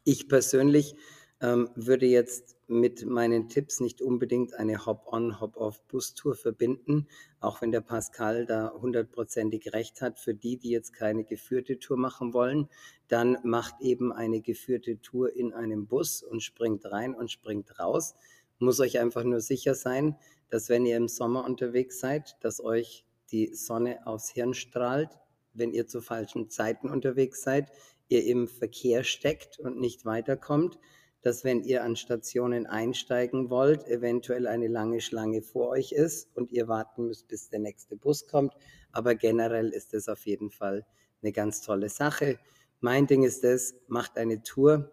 [0.03, 0.95] Ich persönlich
[1.41, 7.07] ähm, würde jetzt mit meinen Tipps nicht unbedingt eine Hop-on, Hop-off-Bustour verbinden,
[7.39, 10.19] auch wenn der Pascal da hundertprozentig recht hat.
[10.19, 12.67] Für die, die jetzt keine geführte Tour machen wollen,
[13.07, 18.15] dann macht eben eine geführte Tour in einem Bus und springt rein und springt raus.
[18.59, 20.17] Muss euch einfach nur sicher sein,
[20.49, 25.19] dass wenn ihr im Sommer unterwegs seid, dass euch die Sonne aufs Hirn strahlt,
[25.53, 27.71] wenn ihr zu falschen Zeiten unterwegs seid,
[28.09, 30.79] ihr im Verkehr steckt und nicht weiterkommt,
[31.21, 36.51] dass wenn ihr an Stationen einsteigen wollt, eventuell eine lange Schlange vor euch ist und
[36.51, 38.53] ihr warten müsst, bis der nächste Bus kommt.
[38.91, 40.85] Aber generell ist es auf jeden Fall
[41.21, 42.39] eine ganz tolle Sache.
[42.79, 44.91] Mein Ding ist es, macht eine Tour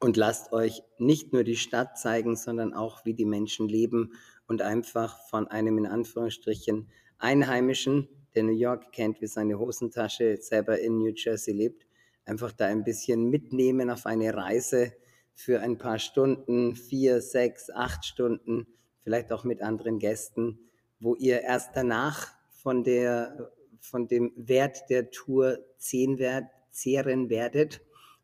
[0.00, 4.12] und lasst euch nicht nur die Stadt zeigen, sondern auch, wie die Menschen leben
[4.46, 10.78] und einfach von einem in Anführungsstrichen Einheimischen, der New York kennt wie seine Hosentasche, selber
[10.80, 11.86] in New Jersey lebt,
[12.24, 14.92] einfach da ein bisschen mitnehmen auf eine Reise
[15.34, 18.66] für ein paar Stunden, vier, sechs, acht Stunden,
[19.02, 20.58] vielleicht auch mit anderen Gästen,
[21.00, 27.82] wo ihr erst danach von, der, von dem Wert der Tour zehn Wert, zehren werdet,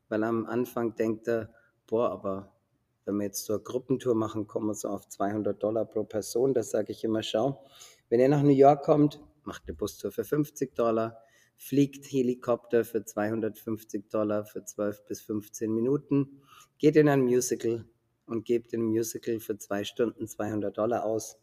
[0.09, 1.51] weil am Anfang denkt er,
[1.87, 2.53] boah, aber
[3.05, 6.55] wenn wir jetzt eine Gruppentour machen, kommen wir so auf 200 Dollar pro Person.
[6.55, 7.65] Das sage ich immer, schau,
[8.09, 11.23] wenn ihr nach New York kommt, macht eine Bustour für 50 Dollar,
[11.61, 16.41] fliegt Helikopter für 250 Dollar für 12 bis 15 Minuten,
[16.79, 17.85] geht in ein Musical
[18.25, 21.37] und gebt im Musical für zwei Stunden 200 Dollar aus,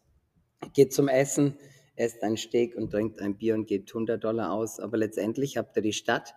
[0.73, 1.53] geht zum Essen,
[1.95, 5.75] esst ein Steak und trinkt ein Bier und gebt 100 Dollar aus, aber letztendlich habt
[5.75, 6.33] ihr die Stadt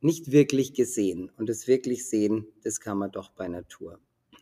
[0.00, 4.00] nicht wirklich gesehen und das wirklich sehen, das kann man doch bei Tour.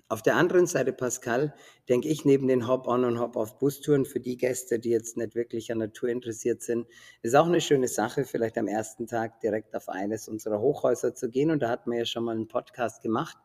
[0.08, 1.52] Auf der anderen Seite, Pascal,
[1.88, 5.78] denke ich, neben den Hop-on und Hop-off-Bustouren für die Gäste, die jetzt nicht wirklich an
[5.78, 6.86] Natur interessiert sind,
[7.22, 11.28] ist auch eine schöne Sache, vielleicht am ersten Tag direkt auf eines unserer Hochhäuser zu
[11.28, 11.50] gehen.
[11.50, 13.36] Und da hatten wir ja schon mal einen Podcast gemacht,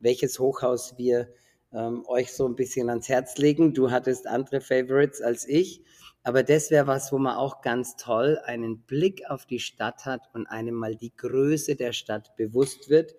[0.00, 1.28] welches Hochhaus wir
[1.74, 3.74] ähm, euch so ein bisschen ans Herz legen.
[3.74, 5.84] Du hattest andere Favorites als ich.
[6.22, 10.22] Aber das wäre was, wo man auch ganz toll einen Blick auf die Stadt hat
[10.32, 13.14] und einem mal die Größe der Stadt bewusst wird,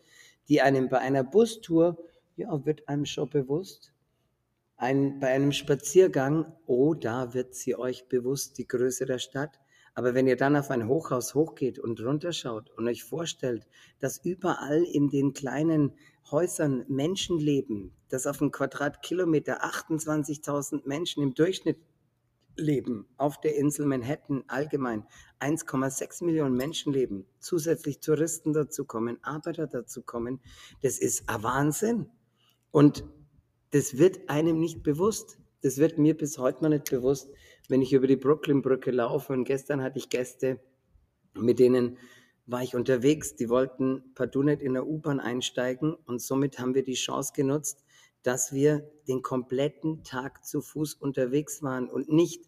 [0.50, 1.98] die einem bei einer Bustour
[2.38, 3.94] ja, wird einem schon bewusst.
[4.78, 9.60] Ein, bei einem Spaziergang, oh, da wird sie euch bewusst, die Größe der Stadt.
[9.96, 13.68] Aber wenn ihr dann auf ein Hochhaus hochgeht und runterschaut und euch vorstellt,
[14.00, 15.94] dass überall in den kleinen
[16.30, 21.80] Häusern Menschen leben, dass auf einem Quadratkilometer 28.000 Menschen im Durchschnitt
[22.56, 25.06] leben, auf der Insel Manhattan allgemein
[25.40, 30.40] 1,6 Millionen Menschen leben, zusätzlich Touristen dazukommen, Arbeiter dazukommen,
[30.84, 32.12] das ist ein Wahnsinn.
[32.78, 33.04] Und
[33.72, 35.40] das wird einem nicht bewusst.
[35.64, 37.28] Das wird mir bis heute noch nicht bewusst,
[37.70, 39.34] wenn ich über die Brooklyn-Brücke laufe.
[39.34, 40.60] Und gestern hatte ich Gäste,
[41.34, 41.98] mit denen
[42.46, 43.36] war ich unterwegs.
[43.36, 45.96] Die wollten partout nicht in der U-Bahn einsteigen.
[46.06, 47.84] Und somit haben wir die Chance genutzt,
[48.22, 52.46] dass wir den kompletten Tag zu Fuß unterwegs waren und nicht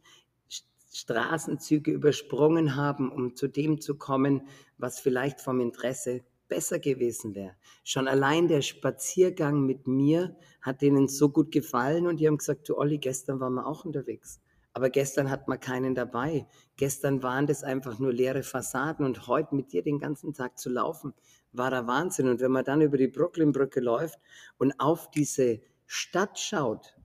[0.94, 7.56] Straßenzüge übersprungen haben, um zu dem zu kommen, was vielleicht vom Interesse besser gewesen wäre.
[7.84, 12.68] Schon allein der Spaziergang mit mir hat denen so gut gefallen und die haben gesagt,
[12.68, 14.42] du Olli, gestern waren wir auch unterwegs.
[14.74, 16.48] Aber gestern hat man keinen dabei.
[16.76, 20.70] Gestern waren das einfach nur leere Fassaden und heute mit dir den ganzen Tag zu
[20.70, 21.14] laufen,
[21.52, 22.28] war der Wahnsinn.
[22.28, 24.20] Und wenn man dann über die Brooklyn-Brücke läuft
[24.58, 26.96] und auf diese Stadt schaut,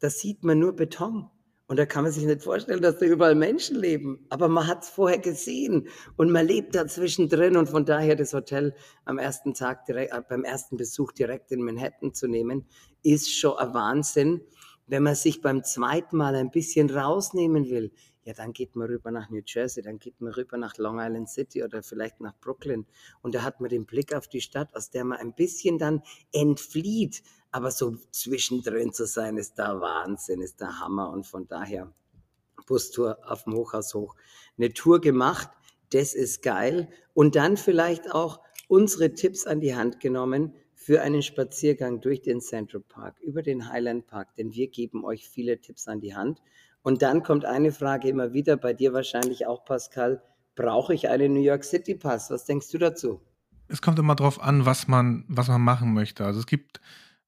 [0.00, 1.30] da sieht man nur Beton.
[1.68, 4.26] Und da kann man sich nicht vorstellen, dass da überall Menschen leben.
[4.28, 7.56] Aber man hat es vorher gesehen und man lebt da zwischendrin.
[7.56, 11.62] Und von daher das Hotel am ersten Tag, direkt, äh, beim ersten Besuch direkt in
[11.62, 12.66] Manhattan zu nehmen,
[13.02, 14.42] ist schon ein Wahnsinn.
[14.86, 17.92] Wenn man sich beim zweiten Mal ein bisschen rausnehmen will,
[18.24, 21.28] ja, dann geht man rüber nach New Jersey, dann geht man rüber nach Long Island
[21.28, 22.86] City oder vielleicht nach Brooklyn.
[23.20, 26.02] Und da hat man den Blick auf die Stadt, aus der man ein bisschen dann
[26.32, 27.22] entflieht
[27.52, 31.10] aber so zwischendrin zu sein, ist der Wahnsinn, ist der Hammer.
[31.10, 31.92] Und von daher
[32.66, 34.16] Bustour auf dem Hochhaus hoch.
[34.56, 35.48] Eine Tour gemacht,
[35.90, 36.88] das ist geil.
[37.14, 42.40] Und dann vielleicht auch unsere Tipps an die Hand genommen für einen Spaziergang durch den
[42.40, 46.42] Central Park, über den Highland Park, denn wir geben euch viele Tipps an die Hand.
[46.82, 50.22] Und dann kommt eine Frage immer wieder, bei dir wahrscheinlich auch, Pascal,
[50.56, 52.30] brauche ich einen New York City Pass?
[52.30, 53.20] Was denkst du dazu?
[53.68, 56.24] Es kommt immer darauf an, was man, was man machen möchte.
[56.24, 56.80] Also es gibt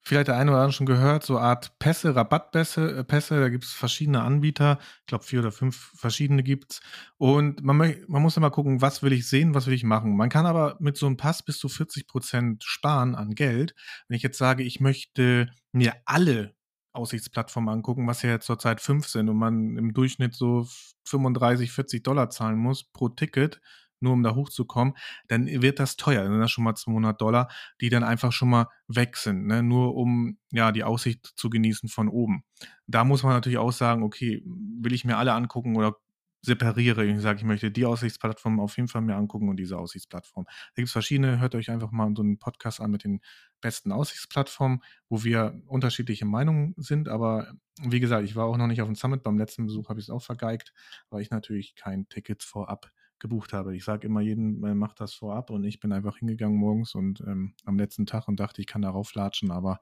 [0.05, 3.65] vielleicht der eine oder andere schon gehört, so Art Pässe, Rabattpässe, äh, Pässe, da gibt
[3.65, 4.79] es verschiedene Anbieter.
[5.01, 6.81] Ich glaube, vier oder fünf verschiedene gibt es.
[7.17, 10.17] Und man, man muss immer gucken, was will ich sehen, was will ich machen.
[10.17, 13.75] Man kann aber mit so einem Pass bis zu 40 Prozent sparen an Geld.
[14.09, 16.55] Wenn ich jetzt sage, ich möchte mir alle
[16.93, 20.67] Aussichtsplattformen angucken, was ja zurzeit fünf sind und man im Durchschnitt so
[21.07, 23.61] 35, 40 Dollar zahlen muss pro Ticket,
[24.05, 24.95] nur um da hochzukommen,
[25.27, 26.23] dann wird das teuer.
[26.23, 27.49] Dann sind das schon mal 200 Dollar,
[27.81, 29.63] die dann einfach schon mal weg sind, ne?
[29.63, 32.45] nur um ja die Aussicht zu genießen von oben.
[32.87, 35.97] Da muss man natürlich auch sagen, okay, will ich mir alle angucken oder
[36.45, 37.05] separiere.
[37.07, 40.45] Ich sage, ich möchte die Aussichtsplattform auf jeden Fall mir angucken und diese Aussichtsplattform.
[40.45, 43.21] Da gibt es verschiedene, hört euch einfach mal so einen Podcast an mit den
[43.61, 47.09] besten Aussichtsplattformen, wo wir unterschiedliche Meinungen sind.
[47.09, 49.23] Aber wie gesagt, ich war auch noch nicht auf dem Summit.
[49.23, 50.73] Beim letzten Besuch habe ich es auch vergeigt,
[51.09, 52.91] weil ich natürlich kein Ticket vorab
[53.25, 53.75] gebucht habe.
[53.75, 57.55] Ich sage immer jedem, macht das vorab und ich bin einfach hingegangen morgens und ähm,
[57.65, 59.81] am letzten Tag und dachte, ich kann darauf latschen, aber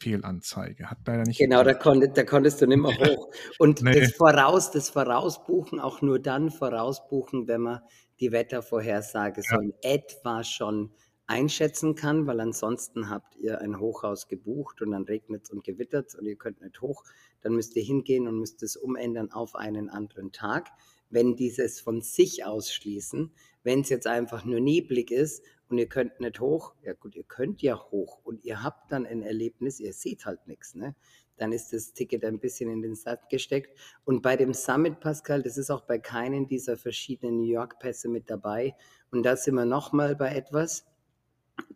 [0.00, 0.88] Fehlanzeige.
[0.90, 1.38] Hat leider nicht.
[1.38, 3.30] Genau, da, konntest, da konntest du nicht mehr hoch.
[3.58, 4.00] Und nee.
[4.00, 7.80] das Voraus, das Vorausbuchen auch nur dann vorausbuchen, wenn man
[8.18, 9.56] die Wettervorhersage ja.
[9.56, 10.90] so in etwa schon
[11.26, 16.14] einschätzen kann, weil ansonsten habt ihr ein Hochhaus gebucht und dann regnet es und gewittert
[16.14, 17.04] und ihr könnt nicht hoch.
[17.42, 20.70] Dann müsst ihr hingehen und müsst es umändern auf einen anderen Tag.
[21.10, 23.32] Wenn dieses von sich ausschließen,
[23.62, 27.24] wenn es jetzt einfach nur neblig ist und ihr könnt nicht hoch, ja gut, ihr
[27.24, 30.94] könnt ja hoch und ihr habt dann ein Erlebnis, ihr seht halt nichts, ne?
[31.36, 33.78] Dann ist das Ticket ein bisschen in den Sack gesteckt.
[34.04, 38.28] Und bei dem Summit, Pascal, das ist auch bei keinen dieser verschiedenen New York-Pässe mit
[38.28, 38.74] dabei.
[39.12, 40.84] Und da sind wir nochmal bei etwas.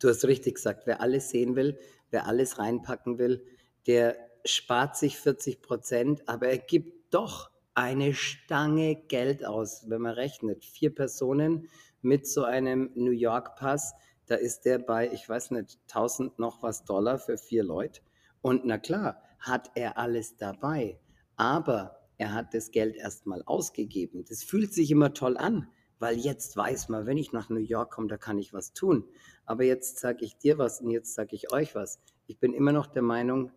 [0.01, 1.79] Du hast richtig gesagt, wer alles sehen will,
[2.11, 3.45] wer alles reinpacken will,
[3.87, 10.15] der spart sich 40 Prozent, aber er gibt doch eine Stange Geld aus, wenn man
[10.15, 10.65] rechnet.
[10.65, 11.69] Vier Personen
[12.03, 13.95] mit so einem New York Pass,
[14.27, 18.01] da ist der bei, ich weiß nicht, 1000 noch was Dollar für vier Leute.
[18.41, 20.99] Und na klar, hat er alles dabei.
[21.37, 24.25] Aber er hat das Geld erstmal ausgegeben.
[24.29, 25.69] Das fühlt sich immer toll an,
[25.99, 29.09] weil jetzt weiß man, wenn ich nach New York komme, da kann ich was tun.
[29.45, 32.01] Aber jetzt sage ich dir was und jetzt sage ich euch was.
[32.27, 33.51] Ich bin immer noch der Meinung,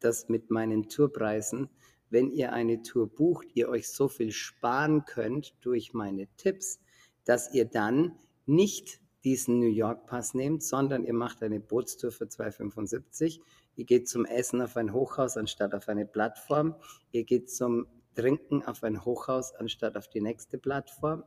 [0.00, 1.68] dass mit meinen Tourpreisen,
[2.16, 6.80] wenn ihr eine Tour bucht, ihr euch so viel sparen könnt durch meine Tipps,
[7.26, 12.24] dass ihr dann nicht diesen New York Pass nehmt, sondern ihr macht eine Bootstour für
[12.24, 13.40] 2,75.
[13.74, 16.74] Ihr geht zum Essen auf ein Hochhaus anstatt auf eine Plattform.
[17.12, 21.22] Ihr geht zum Trinken auf ein Hochhaus anstatt auf die nächste Plattform.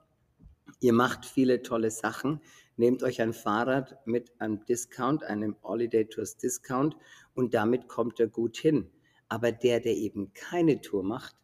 [0.79, 2.41] Ihr macht viele tolle Sachen.
[2.77, 6.97] Nehmt euch ein Fahrrad mit einem Discount, einem Holiday Tours Discount
[7.35, 8.89] und damit kommt er gut hin.
[9.30, 11.36] Aber der, der eben keine Tour macht,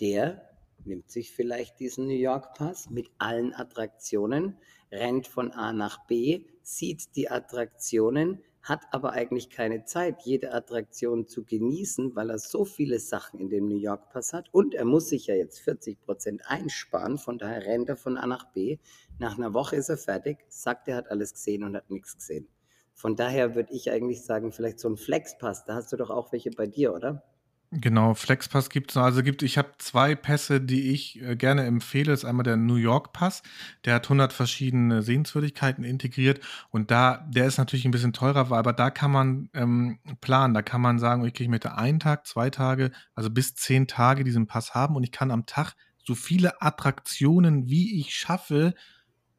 [0.00, 0.50] der
[0.84, 4.58] nimmt sich vielleicht diesen New York Pass mit allen Attraktionen,
[4.90, 11.26] rennt von A nach B, sieht die Attraktionen, hat aber eigentlich keine Zeit, jede Attraktion
[11.26, 14.84] zu genießen, weil er so viele Sachen in dem New York Pass hat und er
[14.84, 18.78] muss sich ja jetzt 40 Prozent einsparen, von daher rennt er von A nach B.
[19.18, 22.48] Nach einer Woche ist er fertig, sagt, er hat alles gesehen und hat nichts gesehen.
[23.00, 26.32] Von daher würde ich eigentlich sagen, vielleicht so ein Flex-Pass, da hast du doch auch
[26.32, 27.22] welche bei dir, oder?
[27.72, 29.04] Genau, Flexpass gibt's noch.
[29.04, 32.10] Also gibt ich habe zwei Pässe, die ich, äh, gerne empfehle.
[32.10, 33.42] Das ist einmal der New York Pass.
[33.84, 36.40] Der hat 100 verschiedene Sehenswürdigkeiten integriert
[36.70, 40.52] und da der ist natürlich ein bisschen teurer, aber da kann man, ähm, planen.
[40.52, 44.24] Da kann man sagen: „Okay, ich möchte einen Tag, zwei Tage, also bis zehn Tage
[44.24, 45.74] diesen Pass haben und ich kann am Tag
[46.04, 48.74] so viele Attraktionen, wie ich schaffe,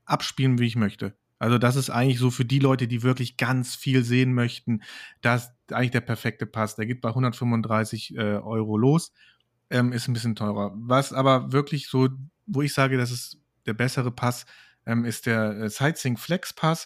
[0.06, 3.76] abspielen, wie ich möchte.“ Also, das ist eigentlich so für die Leute, die wirklich ganz
[3.76, 4.84] viel sehen möchten,
[5.22, 6.76] das eigentlich der perfekte Pass.
[6.76, 9.12] Der geht bei 135 äh, Euro los,
[9.72, 10.72] ähm, ist ein bisschen teurer.
[10.76, 12.10] Was aber wirklich so,
[12.46, 14.46] wo ich sage, das ist der bessere Pass,
[14.86, 16.86] ähm, ist der äh, Sightseeing Flex Pass.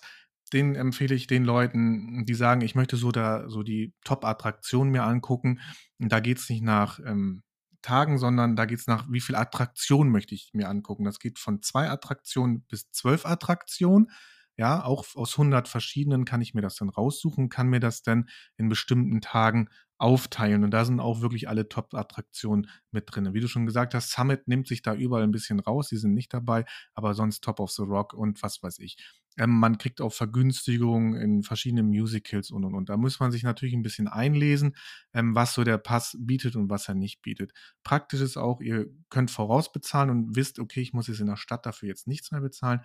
[0.53, 5.03] Den empfehle ich den Leuten, die sagen, ich möchte so da so die Top-Attraktionen mir
[5.03, 5.59] angucken.
[5.99, 7.43] Und da geht es nicht nach ähm,
[7.81, 11.03] Tagen, sondern da geht es nach, wie viel Attraktionen möchte ich mir angucken.
[11.03, 14.11] Das geht von zwei Attraktionen bis zwölf Attraktionen.
[14.57, 18.29] Ja, auch aus 100 verschiedenen kann ich mir das dann raussuchen, kann mir das dann
[18.57, 20.63] in bestimmten Tagen aufteilen.
[20.63, 23.33] Und da sind auch wirklich alle Top-Attraktionen mit drin.
[23.33, 26.13] Wie du schon gesagt hast, Summit nimmt sich da überall ein bisschen raus, die sind
[26.13, 28.97] nicht dabei, aber sonst Top of the Rock und was weiß ich.
[29.37, 32.87] Ähm, man kriegt auch Vergünstigungen in verschiedenen Musicals und und und.
[32.89, 34.75] Da muss man sich natürlich ein bisschen einlesen,
[35.13, 37.51] ähm, was so der Pass bietet und was er nicht bietet.
[37.83, 41.65] Praktisch ist auch, ihr könnt vorausbezahlen und wisst, okay, ich muss jetzt in der Stadt
[41.65, 42.79] dafür jetzt nichts mehr bezahlen.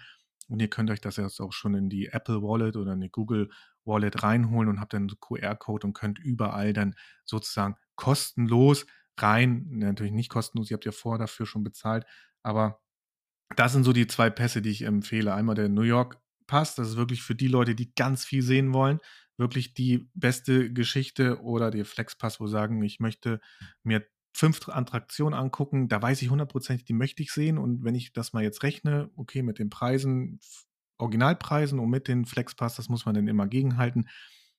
[0.51, 3.11] Und ihr könnt euch das jetzt auch schon in die Apple Wallet oder in die
[3.11, 3.51] Google
[3.84, 6.94] Wallet reinholen und habt dann einen QR-Code und könnt überall dann
[7.24, 8.86] sozusagen kostenlos
[9.18, 12.05] rein, natürlich nicht kostenlos, ihr habt ja vorher dafür schon bezahlt,
[12.42, 12.80] aber
[13.57, 15.34] das sind so die zwei Pässe, die ich empfehle.
[15.34, 18.72] Einmal der New York Pass, das ist wirklich für die Leute, die ganz viel sehen
[18.72, 18.98] wollen,
[19.36, 23.40] wirklich die beste Geschichte oder der Flex Pass, wo sagen, ich möchte
[23.82, 27.58] mir fünf Attraktionen angucken, da weiß ich hundertprozentig, die möchte ich sehen.
[27.58, 30.40] Und wenn ich das mal jetzt rechne, okay, mit den Preisen,
[30.98, 34.08] Originalpreisen und mit den Flexpass, das muss man dann immer gegenhalten.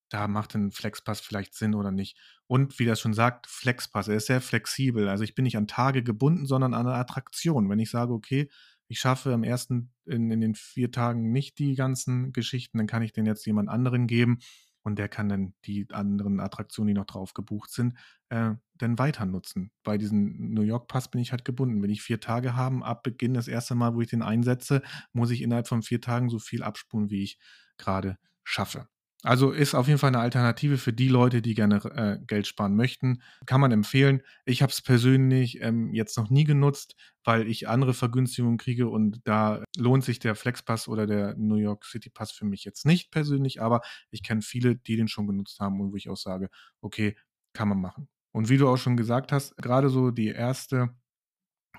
[0.09, 2.17] Da macht ein Flexpass vielleicht Sinn oder nicht.
[2.47, 5.07] Und wie das schon sagt, Flexpass, er ist sehr flexibel.
[5.07, 7.69] Also ich bin nicht an Tage gebunden, sondern an eine Attraktion.
[7.69, 8.49] Wenn ich sage, okay,
[8.89, 13.03] ich schaffe am ersten in, in den vier Tagen nicht die ganzen Geschichten, dann kann
[13.03, 14.39] ich den jetzt jemand anderen geben
[14.83, 17.95] und der kann dann die anderen Attraktionen, die noch drauf gebucht sind,
[18.29, 19.71] äh, dann weiter nutzen.
[19.83, 21.81] Bei diesem New York Pass bin ich halt gebunden.
[21.83, 24.81] Wenn ich vier Tage habe, ab Beginn das erste Mal, wo ich den einsetze,
[25.13, 27.37] muss ich innerhalb von vier Tagen so viel abspulen, wie ich
[27.77, 28.87] gerade schaffe.
[29.23, 32.75] Also ist auf jeden Fall eine Alternative für die Leute, die gerne äh, Geld sparen
[32.75, 33.21] möchten.
[33.45, 34.23] Kann man empfehlen.
[34.45, 39.21] Ich habe es persönlich ähm, jetzt noch nie genutzt, weil ich andere Vergünstigungen kriege und
[39.23, 43.11] da lohnt sich der Flexpass oder der New York City Pass für mich jetzt nicht
[43.11, 46.49] persönlich, aber ich kenne viele, die den schon genutzt haben und wo ich auch sage,
[46.81, 47.15] okay,
[47.53, 48.07] kann man machen.
[48.31, 50.95] Und wie du auch schon gesagt hast, gerade so die erste,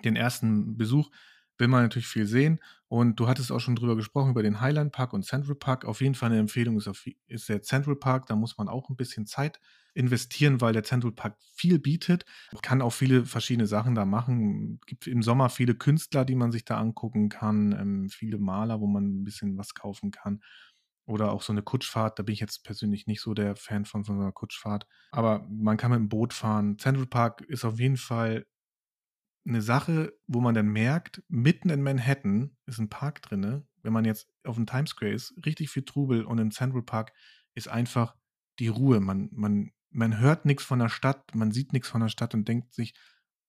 [0.04, 1.10] den ersten Besuch
[1.58, 2.60] will man natürlich viel sehen.
[2.88, 5.84] Und du hattest auch schon drüber gesprochen, über den Highland Park und Central Park.
[5.84, 8.26] Auf jeden Fall eine Empfehlung ist, auf, ist der Central Park.
[8.26, 9.60] Da muss man auch ein bisschen Zeit
[9.94, 12.24] investieren, weil der Central Park viel bietet.
[12.52, 14.78] Man kann auch viele verschiedene Sachen da machen.
[14.80, 18.80] Es gibt im Sommer viele Künstler, die man sich da angucken kann, ähm, viele Maler,
[18.80, 20.42] wo man ein bisschen was kaufen kann.
[21.04, 24.04] Oder auch so eine Kutschfahrt, da bin ich jetzt persönlich nicht so der Fan von
[24.04, 24.86] so einer Kutschfahrt.
[25.10, 26.78] Aber man kann mit dem Boot fahren.
[26.78, 28.46] Central Park ist auf jeden Fall
[29.46, 33.66] eine Sache, wo man dann merkt, mitten in Manhattan ist ein Park drinne.
[33.82, 37.12] Wenn man jetzt auf dem Times Square ist, richtig viel Trubel und im Central Park
[37.54, 38.14] ist einfach
[38.58, 39.00] die Ruhe.
[39.00, 42.46] Man, man, man hört nichts von der Stadt, man sieht nichts von der Stadt und
[42.46, 42.94] denkt sich,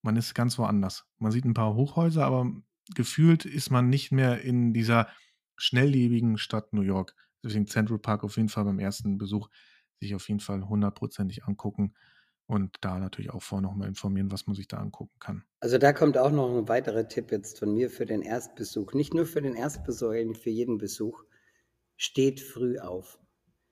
[0.02, 1.06] man ist ganz woanders.
[1.20, 2.52] Man sieht ein paar Hochhäuser, aber
[2.96, 5.08] gefühlt ist man nicht mehr in dieser
[5.56, 7.16] schnelllebigen Stadt New York.
[7.44, 9.50] Deswegen Central Park auf jeden Fall beim ersten Besuch
[10.00, 11.94] sich auf jeden Fall hundertprozentig angucken
[12.48, 15.44] und da natürlich auch vorher nochmal informieren, was man sich da angucken kann.
[15.60, 18.94] Also da kommt auch noch ein weiterer Tipp jetzt von mir für den Erstbesuch.
[18.94, 21.24] Nicht nur für den Erstbesuch, sondern für jeden Besuch.
[21.96, 23.20] Steht früh auf.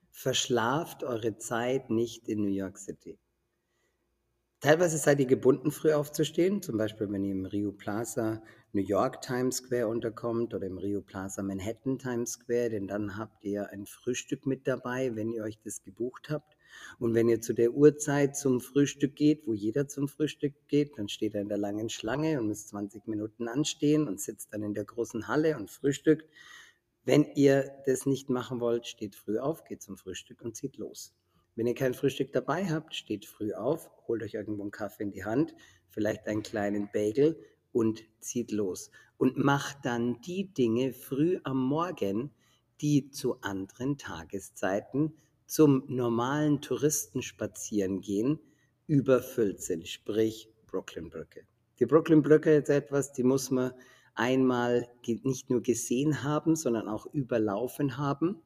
[0.09, 3.17] Verschlaft eure Zeit nicht in New York City.
[4.61, 8.43] Teilweise seid ihr gebunden, früh aufzustehen, zum Beispiel wenn ihr im Rio Plaza
[8.73, 13.43] New York Times Square unterkommt oder im Rio Plaza Manhattan Times Square, denn dann habt
[13.43, 16.55] ihr ein Frühstück mit dabei, wenn ihr euch das gebucht habt.
[16.99, 21.09] Und wenn ihr zu der Uhrzeit zum Frühstück geht, wo jeder zum Frühstück geht, dann
[21.09, 24.73] steht er in der langen Schlange und muss 20 Minuten anstehen und sitzt dann in
[24.73, 26.29] der großen Halle und frühstückt.
[27.03, 31.15] Wenn ihr das nicht machen wollt, steht früh auf, geht zum Frühstück und zieht los.
[31.55, 35.11] Wenn ihr kein Frühstück dabei habt, steht früh auf, holt euch irgendwo einen Kaffee in
[35.11, 35.53] die Hand,
[35.89, 37.37] vielleicht einen kleinen Bagel
[37.71, 38.91] und zieht los.
[39.17, 42.31] Und macht dann die Dinge früh am Morgen,
[42.81, 45.13] die zu anderen Tageszeiten
[45.51, 48.39] zum normalen Touristenspazierengehen
[48.87, 51.41] überfüllt sind, sprich Brooklyn-Brücke.
[51.77, 53.73] Die Brooklyn-Brücke ist etwas, die muss man
[54.15, 58.41] einmal nicht nur gesehen haben, sondern auch überlaufen haben.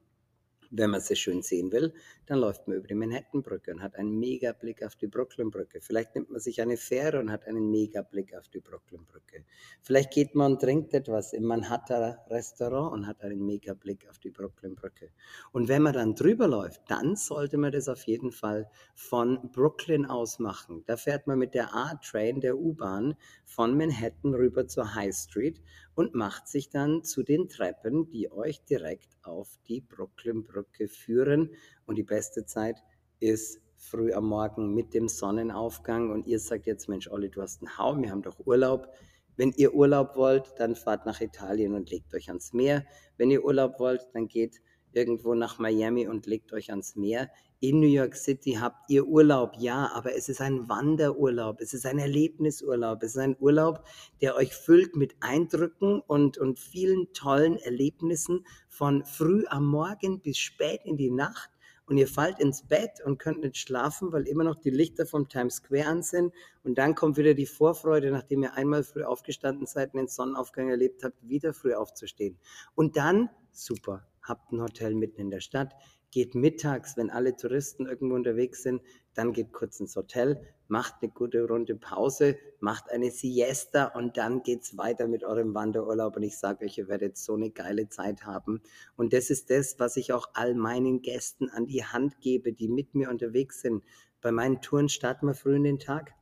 [0.72, 1.94] Wenn man sie schön sehen will,
[2.26, 5.82] dann läuft man über die Manhattan-Brücke und hat einen mega Blick auf die Brooklyn-Brücke.
[5.82, 9.46] Vielleicht nimmt man sich eine Fähre und hat einen mega Blick auf die Brooklyn-Brücke.
[9.82, 14.32] Vielleicht geht man und trinkt etwas im Manhattan-Restaurant und hat einen mega Blick auf die
[14.32, 15.10] Brooklyn-Brücke.
[15.52, 20.06] Und wenn man dann drüber läuft, dann sollte man das auf jeden Fall von Brooklyn
[20.06, 20.84] aus machen.
[20.86, 25.62] Da fährt man mit der A-Train, der U-Bahn, von Manhattan rüber zur High Street
[25.96, 31.52] und macht sich dann zu den Treppen, die euch direkt auf die Brooklyn-Brücke führen.
[31.86, 32.84] Und die beste Zeit
[33.20, 36.12] ist früh am Morgen mit dem Sonnenaufgang.
[36.12, 38.90] Und ihr sagt jetzt, Mensch, Olli, du hast einen Hau, wir haben doch Urlaub.
[39.38, 42.86] Wenn ihr Urlaub wollt, dann fahrt nach Italien und legt euch ans Meer.
[43.18, 47.30] Wenn ihr Urlaub wollt, dann geht irgendwo nach Miami und legt euch ans Meer
[47.70, 51.86] in New York City habt ihr Urlaub, ja, aber es ist ein Wanderurlaub, es ist
[51.86, 53.84] ein Erlebnisurlaub, es ist ein Urlaub,
[54.22, 60.38] der euch füllt mit Eindrücken und, und vielen tollen Erlebnissen von früh am Morgen bis
[60.38, 61.50] spät in die Nacht.
[61.88, 65.30] Und ihr fallt ins Bett und könnt nicht schlafen, weil immer noch die Lichter vom
[65.30, 66.34] Times Square an sind.
[66.64, 70.70] Und dann kommt wieder die Vorfreude, nachdem ihr einmal früh aufgestanden seid und den Sonnenaufgang
[70.70, 72.40] erlebt habt, wieder früh aufzustehen.
[72.74, 75.76] Und dann, super, habt ein Hotel mitten in der Stadt,
[76.16, 78.82] geht mittags, wenn alle Touristen irgendwo unterwegs sind,
[79.16, 80.40] dann geht kurz ins Hotel,
[80.70, 85.54] macht eine gute Runde Pause, macht eine Siesta und dann geht es weiter mit eurem
[85.54, 86.16] Wanderurlaub.
[86.16, 88.62] Und ich sage euch, ihr werdet so eine geile Zeit haben.
[88.96, 92.70] Und das ist das, was ich auch all meinen Gästen an die Hand gebe, die
[92.70, 93.84] mit mir unterwegs sind.
[94.22, 96.14] Bei meinen Touren starten wir früh in den Tag.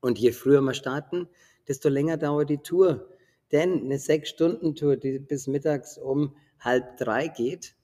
[0.00, 1.26] Und je früher wir starten,
[1.66, 3.08] desto länger dauert die Tour.
[3.50, 7.75] Denn eine Sechs-Stunden-Tour, die bis mittags um halb drei geht,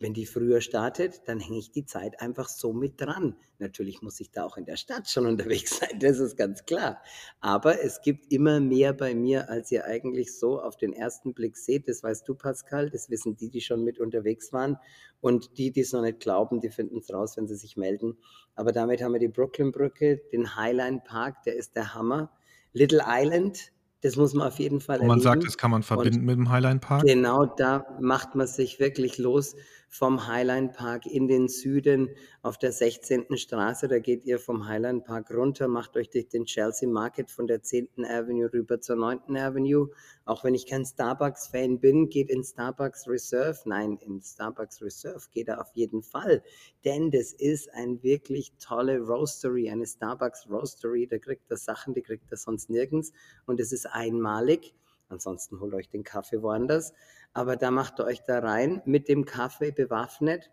[0.00, 3.34] wenn die früher startet, dann hänge ich die Zeit einfach so mit dran.
[3.58, 5.26] Natürlich muss ich da auch in der Stadt schon
[5.66, 7.02] unterwegs sein, das ist ganz klar.
[7.40, 11.56] Aber es gibt immer mehr bei mir, als ihr eigentlich so auf den ersten Blick
[11.56, 11.88] seht.
[11.88, 14.76] Das weißt du, Pascal, das wissen die, die schon mit unterwegs waren.
[15.20, 18.16] Und die, die es noch nicht glauben, die finden es raus, wenn sie sich melden.
[18.54, 22.30] Aber damit haben wir die Brooklyn-Brücke, den Highline Park, der ist der Hammer.
[22.72, 23.72] Little Island,
[24.02, 25.46] Das muss man auf jeden Fall Wo man sagt, erleben.
[25.46, 27.02] das kann man Und verbinden mit dem Highline Park?
[27.02, 29.56] genau da macht man sich wirklich los
[29.88, 32.10] vom Highline Park in den Süden
[32.42, 33.36] auf der 16.
[33.36, 33.88] Straße.
[33.88, 37.62] Da geht ihr vom Highline Park runter, macht euch durch den Chelsea Market von der
[37.62, 38.04] 10.
[38.04, 39.36] Avenue rüber zur 9.
[39.36, 39.88] Avenue.
[40.24, 43.58] Auch wenn ich kein Starbucks-Fan bin, geht in Starbucks Reserve.
[43.64, 46.42] Nein, in Starbucks Reserve geht er auf jeden Fall.
[46.84, 51.06] Denn das ist ein wirklich tolle Roastery, eine Starbucks Roastery.
[51.06, 53.12] Da kriegt er Sachen, die kriegt er sonst nirgends.
[53.46, 54.74] Und es ist einmalig.
[55.08, 56.92] Ansonsten holt euch den Kaffee woanders.
[57.32, 60.50] Aber da macht ihr euch da rein mit dem Kaffee bewaffnet,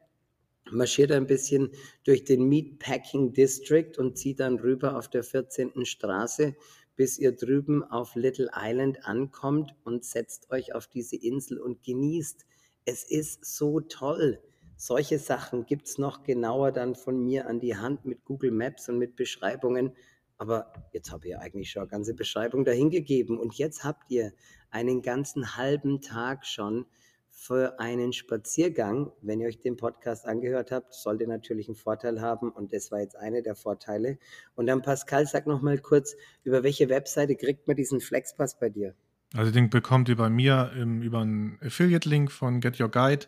[0.71, 1.71] marschiert ein bisschen
[2.03, 5.86] durch den Meatpacking District und zieht dann rüber auf der 14.
[5.86, 6.55] Straße,
[6.95, 12.45] bis ihr drüben auf Little Island ankommt und setzt euch auf diese Insel und genießt.
[12.86, 14.41] Es ist so toll.
[14.78, 18.89] Solche Sachen gibt es noch genauer dann von mir an die Hand mit Google Maps
[18.89, 19.93] und mit Beschreibungen.
[20.38, 23.38] Aber jetzt habe ich ja eigentlich schon eine ganze Beschreibung dahingegeben.
[23.38, 24.34] Und jetzt habt ihr
[24.70, 26.86] einen ganzen halben Tag schon
[27.30, 29.12] für einen Spaziergang.
[29.22, 32.50] Wenn ihr euch den Podcast angehört habt, sollte natürlich einen Vorteil haben.
[32.50, 34.18] Und das war jetzt einer der Vorteile.
[34.56, 38.70] Und dann Pascal, sag noch mal kurz, über welche Webseite kriegt man diesen Flexpass bei
[38.70, 38.96] dir?
[39.34, 43.26] Also den bekommt ihr bei mir ähm, über einen Affiliate-Link von Get Your Guide.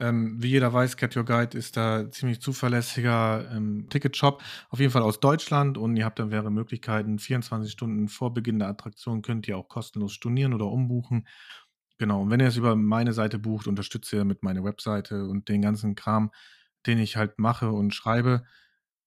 [0.00, 4.90] Ähm, wie jeder weiß, Get Your Guide ist da ziemlich zuverlässiger ähm, Ticketshop, auf jeden
[4.90, 7.18] Fall aus Deutschland und ihr habt dann mehrere Möglichkeiten.
[7.20, 11.28] 24 Stunden vor Beginn der Attraktion könnt ihr auch kostenlos stornieren oder umbuchen.
[11.98, 15.48] Genau, und wenn ihr es über meine Seite bucht, unterstützt ihr mit meiner Webseite und
[15.48, 16.32] den ganzen Kram,
[16.86, 18.44] den ich halt mache und schreibe.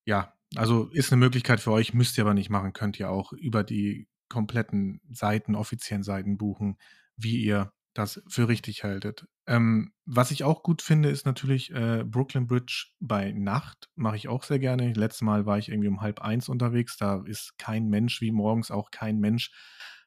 [0.06, 3.34] Ja, also ist eine Möglichkeit für euch, müsst ihr aber nicht machen, könnt ihr auch
[3.34, 6.78] über die kompletten Seiten, offiziellen Seiten buchen,
[7.18, 9.26] wie ihr das für richtig haltet.
[9.48, 13.90] Ähm, was ich auch gut finde, ist natürlich äh, Brooklyn Bridge bei Nacht.
[13.96, 14.94] Mache ich auch sehr gerne.
[14.94, 16.98] Letztes Mal war ich irgendwie um halb eins unterwegs.
[16.98, 19.52] Da ist kein Mensch, wie morgens auch kein Mensch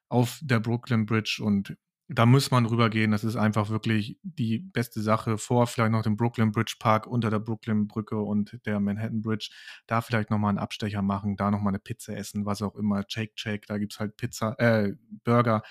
[0.08, 1.40] auf der Brooklyn Bridge.
[1.42, 1.76] Und
[2.12, 3.12] da muss man rübergehen.
[3.12, 5.38] Das ist einfach wirklich die beste Sache.
[5.38, 9.50] Vor vielleicht noch dem Brooklyn Bridge Park unter der Brooklyn Brücke und der Manhattan Bridge.
[9.86, 13.04] Da vielleicht nochmal einen Abstecher machen, da nochmal eine Pizza essen, was auch immer.
[13.06, 15.62] Shake Shake, da gibt es halt Pizza, äh, Burger.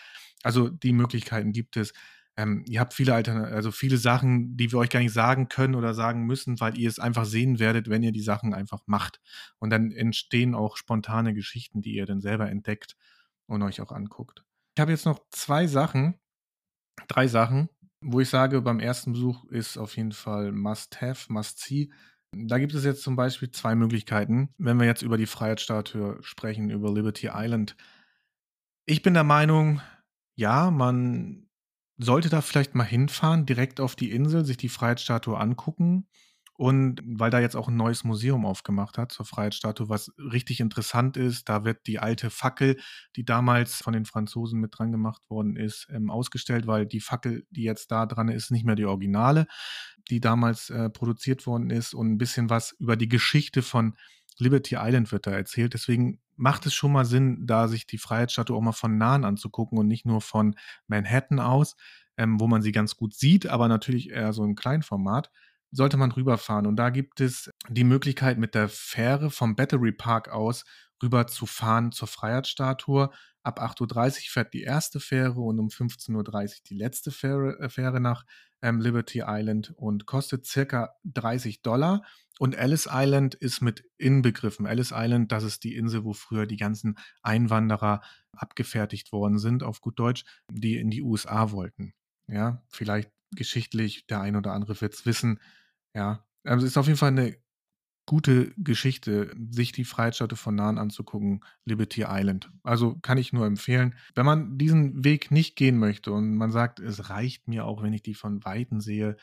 [0.41, 1.93] Also die Möglichkeiten gibt es.
[2.37, 5.75] Ähm, ihr habt viele Altern also viele Sachen, die wir euch gar nicht sagen können
[5.75, 9.19] oder sagen müssen, weil ihr es einfach sehen werdet, wenn ihr die Sachen einfach macht.
[9.59, 12.95] Und dann entstehen auch spontane Geschichten, die ihr dann selber entdeckt
[13.45, 14.45] und euch auch anguckt.
[14.77, 16.18] Ich habe jetzt noch zwei Sachen,
[17.09, 17.69] drei Sachen,
[18.01, 21.91] wo ich sage, beim ersten Besuch ist auf jeden Fall Must-Have, Must-See.
[22.31, 26.69] Da gibt es jetzt zum Beispiel zwei Möglichkeiten, wenn wir jetzt über die Freiheitsstatue sprechen,
[26.69, 27.75] über Liberty Island.
[28.85, 29.81] Ich bin der Meinung,
[30.37, 31.49] ja, man
[31.97, 36.07] sollte da vielleicht mal hinfahren, direkt auf die Insel, sich die Freiheitsstatue angucken.
[36.59, 41.15] Und weil da jetzt auch ein neues Museum aufgemacht hat zur Freiheitsstatue, was richtig interessant
[41.15, 42.75] ist, da wird die alte Fackel,
[43.15, 47.45] die damals von den Franzosen mit dran gemacht worden ist, ähm, ausgestellt, weil die Fackel,
[47.49, 49.47] die jetzt da dran ist, nicht mehr die Originale,
[50.09, 51.93] die damals äh, produziert worden ist.
[51.93, 53.95] Und ein bisschen was über die Geschichte von
[54.37, 55.73] Liberty Island wird da erzählt.
[55.73, 59.77] Deswegen macht es schon mal Sinn, da sich die Freiheitsstatue auch mal von nahen anzugucken
[59.77, 60.55] und nicht nur von
[60.87, 61.77] Manhattan aus,
[62.17, 65.31] ähm, wo man sie ganz gut sieht, aber natürlich eher so im Kleinformat,
[65.71, 66.65] sollte man rüberfahren.
[66.65, 70.63] Und da gibt es die Möglichkeit, mit der Fähre vom Battery Park aus
[71.01, 73.09] rüber zu fahren zur Freiheitsstatue.
[73.43, 77.69] Ab 8.30 Uhr fährt die erste Fähre und um 15.30 Uhr die letzte Fähre, äh,
[77.69, 78.25] Fähre nach
[78.61, 82.03] ähm, Liberty Island und kostet circa 30 Dollar.
[82.37, 84.65] Und Ellis Island ist mit inbegriffen.
[84.65, 88.01] Ellis Island, das ist die Insel, wo früher die ganzen Einwanderer
[88.31, 91.93] abgefertigt worden sind, auf gut Deutsch, die in die USA wollten.
[92.27, 95.39] Ja, vielleicht geschichtlich, der ein oder andere wird es wissen.
[95.95, 97.37] Ja, also es ist auf jeden Fall eine
[98.09, 102.49] gute Geschichte, sich die Freiheitsstatue von nahen anzugucken, Liberty Island.
[102.63, 103.93] Also kann ich nur empfehlen.
[104.15, 107.93] Wenn man diesen Weg nicht gehen möchte und man sagt, es reicht mir auch, wenn
[107.93, 109.15] ich die von Weitem sehe,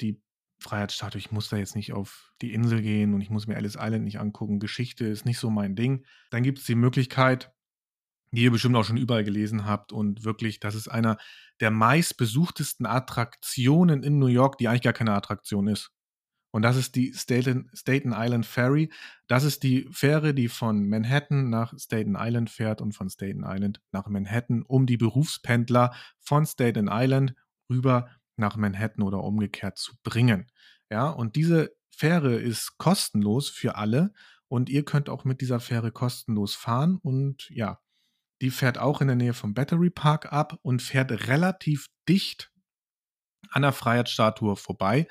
[0.00, 0.20] die
[0.58, 3.76] Freiheitsstatue, ich muss da jetzt nicht auf die Insel gehen und ich muss mir Ellis
[3.78, 7.52] Island nicht angucken, Geschichte ist nicht so mein Ding, dann gibt es die Möglichkeit,
[8.32, 11.16] die ihr bestimmt auch schon überall gelesen habt und wirklich, das ist einer
[11.60, 15.92] der meistbesuchtesten Attraktionen in New York, die eigentlich gar keine Attraktion ist.
[16.52, 18.92] Und das ist die Staten, Staten Island Ferry.
[19.26, 23.80] Das ist die Fähre, die von Manhattan nach Staten Island fährt und von Staten Island
[23.90, 27.34] nach Manhattan, um die Berufspendler von Staten Island
[27.70, 30.46] rüber nach Manhattan oder umgekehrt zu bringen.
[30.90, 34.12] Ja, und diese Fähre ist kostenlos für alle
[34.48, 37.80] und ihr könnt auch mit dieser Fähre kostenlos fahren und ja,
[38.42, 42.52] die fährt auch in der Nähe vom Battery Park ab und fährt relativ dicht
[43.50, 45.06] an der Freiheitsstatue vorbei.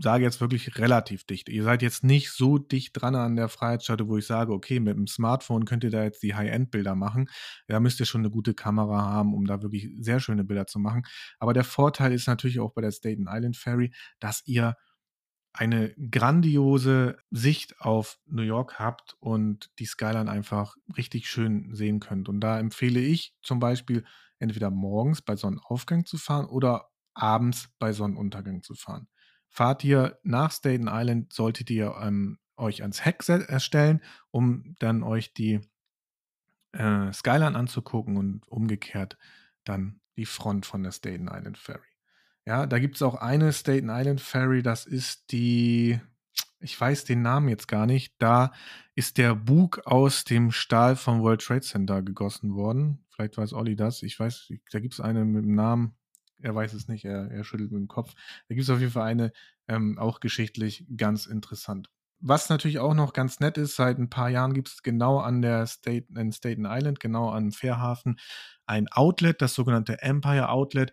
[0.00, 1.48] Sage jetzt wirklich relativ dicht.
[1.48, 4.96] Ihr seid jetzt nicht so dicht dran an der Freiheitsstatue, wo ich sage, okay, mit
[4.96, 7.28] dem Smartphone könnt ihr da jetzt die High-End-Bilder machen.
[7.66, 10.78] Da müsst ihr schon eine gute Kamera haben, um da wirklich sehr schöne Bilder zu
[10.78, 11.02] machen.
[11.38, 14.76] Aber der Vorteil ist natürlich auch bei der Staten Island Ferry, dass ihr
[15.52, 22.28] eine grandiose Sicht auf New York habt und die Skyline einfach richtig schön sehen könnt.
[22.28, 24.04] Und da empfehle ich zum Beispiel
[24.38, 29.08] entweder morgens bei Sonnenaufgang zu fahren oder abends bei Sonnenuntergang zu fahren.
[29.48, 35.32] Fahrt ihr nach Staten Island, solltet ihr ähm, euch ans Heck erstellen, um dann euch
[35.32, 35.60] die
[36.72, 39.16] äh, Skyline anzugucken und umgekehrt
[39.64, 41.80] dann die Front von der Staten Island Ferry.
[42.44, 46.00] Ja, da gibt es auch eine Staten Island Ferry, das ist die,
[46.60, 48.52] ich weiß den Namen jetzt gar nicht, da
[48.94, 53.04] ist der Bug aus dem Stahl vom World Trade Center gegossen worden.
[53.10, 54.02] Vielleicht weiß Olli das.
[54.02, 55.97] Ich weiß, da gibt es eine mit dem Namen,
[56.40, 58.14] er weiß es nicht, er, er schüttelt mit dem Kopf.
[58.48, 59.32] Da gibt es auf jeden Fall eine,
[59.68, 61.90] ähm, auch geschichtlich ganz interessant.
[62.20, 65.40] Was natürlich auch noch ganz nett ist, seit ein paar Jahren gibt es genau an
[65.40, 68.18] der State, in Staten Island, genau am Fährhafen,
[68.66, 70.92] ein Outlet, das sogenannte Empire Outlet.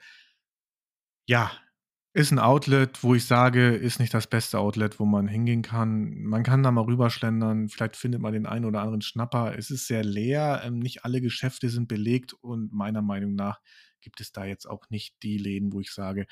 [1.27, 1.51] Ja,
[2.13, 6.23] ist ein Outlet, wo ich sage, ist nicht das beste Outlet, wo man hingehen kann.
[6.23, 9.57] Man kann da mal rüberschlendern, vielleicht findet man den einen oder anderen Schnapper.
[9.57, 13.59] Es ist sehr leer, ähm, nicht alle Geschäfte sind belegt und meiner Meinung nach
[14.05, 16.27] gibt es da jetzt auch nicht die Läden, wo ich sage,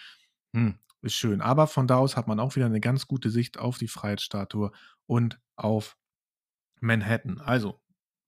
[0.56, 1.42] hm, ist schön.
[1.42, 4.72] Aber von da aus hat man auch wieder eine ganz gute Sicht auf die Freiheitsstatue
[5.08, 5.98] und auf
[6.82, 7.40] Manhattan.
[7.40, 7.82] Also,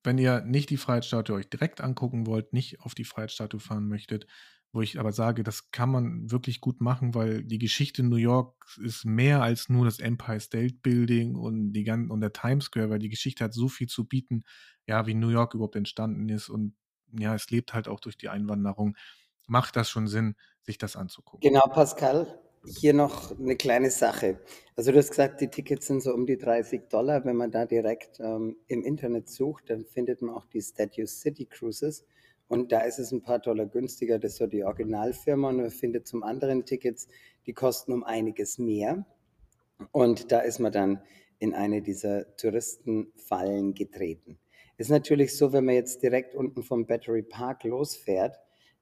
[0.03, 4.27] wenn ihr nicht die Freiheitsstatue euch direkt angucken wollt, nicht auf die Freiheitsstatue fahren möchtet,
[4.71, 8.65] wo ich aber sage, das kann man wirklich gut machen, weil die Geschichte New York
[8.83, 12.89] ist mehr als nur das Empire State Building und, die ganzen, und der Times Square,
[12.89, 14.43] weil die Geschichte hat so viel zu bieten,
[14.85, 16.75] ja, wie New York überhaupt entstanden ist und
[17.17, 18.97] ja, es lebt halt auch durch die Einwanderung.
[19.47, 21.41] Macht das schon Sinn, sich das anzugucken?
[21.41, 22.39] Genau, Pascal.
[22.65, 24.39] Hier noch eine kleine Sache.
[24.75, 27.23] Also du hast gesagt, die Tickets sind so um die 30 Dollar.
[27.23, 31.45] Wenn man da direkt ähm, im Internet sucht, dann findet man auch die Statue City
[31.45, 32.05] Cruises.
[32.47, 34.17] Und da ist es ein paar Dollar günstiger.
[34.17, 35.49] Das ist so die Originalfirma.
[35.49, 37.07] Und man findet zum anderen Tickets,
[37.45, 39.05] die kosten um einiges mehr.
[39.91, 41.01] Und da ist man dann
[41.37, 44.39] in eine dieser Touristenfallen getreten.
[44.77, 48.37] Ist natürlich so, wenn man jetzt direkt unten vom Battery Park losfährt,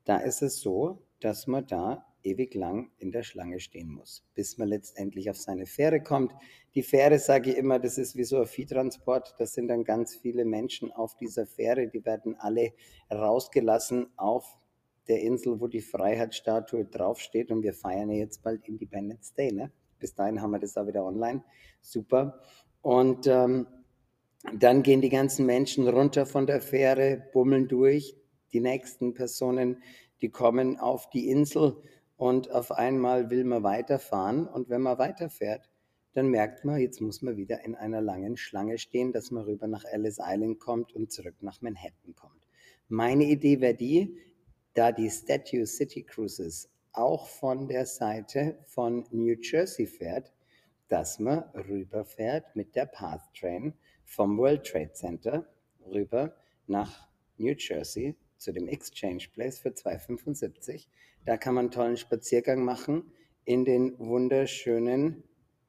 [0.06, 4.58] da ist es so, dass man da ewig lang in der Schlange stehen muss, bis
[4.58, 6.34] man letztendlich auf seine Fähre kommt.
[6.76, 9.36] Die Fähre, sage ich immer, das ist wie so ein Viehtransport.
[9.38, 11.88] Das sind dann ganz viele Menschen auf dieser Fähre.
[11.88, 12.74] Die werden alle
[13.12, 14.58] rausgelassen auf
[15.08, 17.52] der Insel, wo die Freiheitsstatue draufsteht.
[17.52, 19.52] Und wir feiern ja jetzt bald Independence Day.
[19.52, 19.72] Ne?
[20.00, 21.44] Bis dahin haben wir das auch wieder online.
[21.82, 22.42] Super.
[22.82, 23.68] Und ähm,
[24.58, 28.18] dann gehen die ganzen Menschen runter von der Fähre, bummeln durch.
[28.54, 29.84] Die nächsten Personen,
[30.22, 31.76] die kommen auf die Insel
[32.16, 35.70] und auf einmal will man weiterfahren und wenn man weiterfährt,
[36.14, 39.68] dann merkt man, jetzt muss man wieder in einer langen Schlange stehen, dass man rüber
[39.68, 42.48] nach Ellis Island kommt und zurück nach Manhattan kommt.
[42.88, 44.18] Meine Idee wäre die,
[44.76, 50.32] da die Statue City Cruises auch von der Seite von New Jersey fährt,
[50.88, 53.74] dass man rüberfährt mit der Path Train
[54.06, 55.48] vom World Trade Center
[55.88, 56.36] rüber
[56.68, 60.88] nach New Jersey zu dem Exchange Place für 2,75.
[61.26, 63.12] Da kann man einen tollen Spaziergang machen
[63.46, 65.24] in den wunderschönen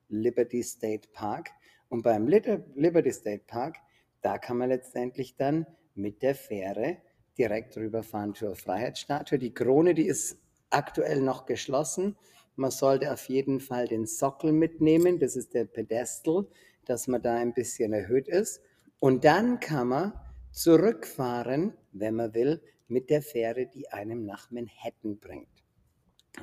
[0.08, 1.50] Liberty State Park.
[1.88, 3.76] Und beim Liberty State Park,
[4.20, 6.98] da kann man letztendlich dann mit der Fähre
[7.38, 9.38] direkt rüberfahren zur Freiheitsstatue.
[9.38, 10.38] Die Krone, die ist
[10.70, 12.16] aktuell noch geschlossen.
[12.56, 15.18] Man sollte auf jeden Fall den Sockel mitnehmen.
[15.18, 16.46] Das ist der Pedestal,
[16.84, 18.60] dass man da ein bisschen erhöht ist.
[18.98, 20.12] Und dann kann man
[20.54, 25.48] zurückfahren, wenn man will, mit der Fähre, die einem nach Manhattan bringt.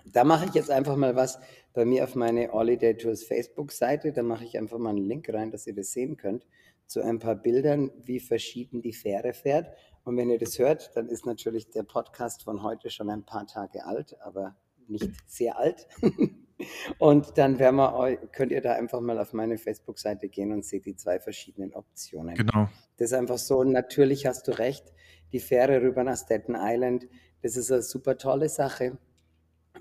[0.05, 1.39] Da mache ich jetzt einfach mal was
[1.73, 4.11] bei mir auf meine Holiday Tours Facebook-Seite.
[4.11, 6.45] Da mache ich einfach mal einen Link rein, dass ihr das sehen könnt,
[6.87, 9.75] zu ein paar Bildern, wie verschieden die Fähre fährt.
[10.03, 13.47] Und wenn ihr das hört, dann ist natürlich der Podcast von heute schon ein paar
[13.47, 14.55] Tage alt, aber
[14.87, 15.87] nicht sehr alt.
[16.99, 20.95] Und dann wir, könnt ihr da einfach mal auf meine Facebook-Seite gehen und seht die
[20.95, 22.35] zwei verschiedenen Optionen.
[22.35, 22.69] Genau.
[22.97, 24.93] Das ist einfach so, natürlich hast du recht,
[25.31, 27.07] die Fähre rüber nach Staten Island,
[27.41, 28.97] das ist eine super tolle Sache,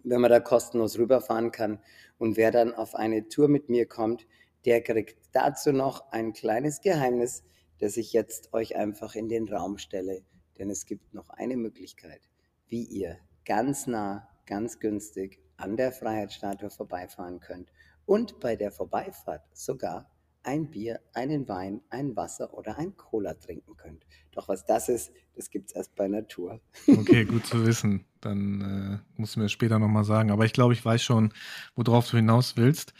[0.04, 1.80] wenn man da kostenlos rüberfahren kann.
[2.18, 4.26] Und wer dann auf eine Tour mit mir kommt,
[4.64, 7.42] der kriegt dazu noch ein kleines Geheimnis,
[7.78, 10.22] das ich jetzt euch einfach in den Raum stelle.
[10.58, 12.20] Denn es gibt noch eine Möglichkeit,
[12.68, 17.68] wie ihr ganz nah, ganz günstig an der Freiheitsstatue vorbeifahren könnt
[18.06, 20.10] und bei der Vorbeifahrt sogar
[20.42, 24.06] ein Bier, einen Wein, ein Wasser oder ein Cola trinken könnt.
[24.32, 26.60] Doch was das ist, das gibt es erst bei Natur.
[26.86, 28.06] Okay, gut zu wissen.
[28.20, 30.30] Dann äh, musst du mir das später nochmal sagen.
[30.30, 31.32] Aber ich glaube, ich weiß schon,
[31.74, 32.94] worauf du hinaus willst.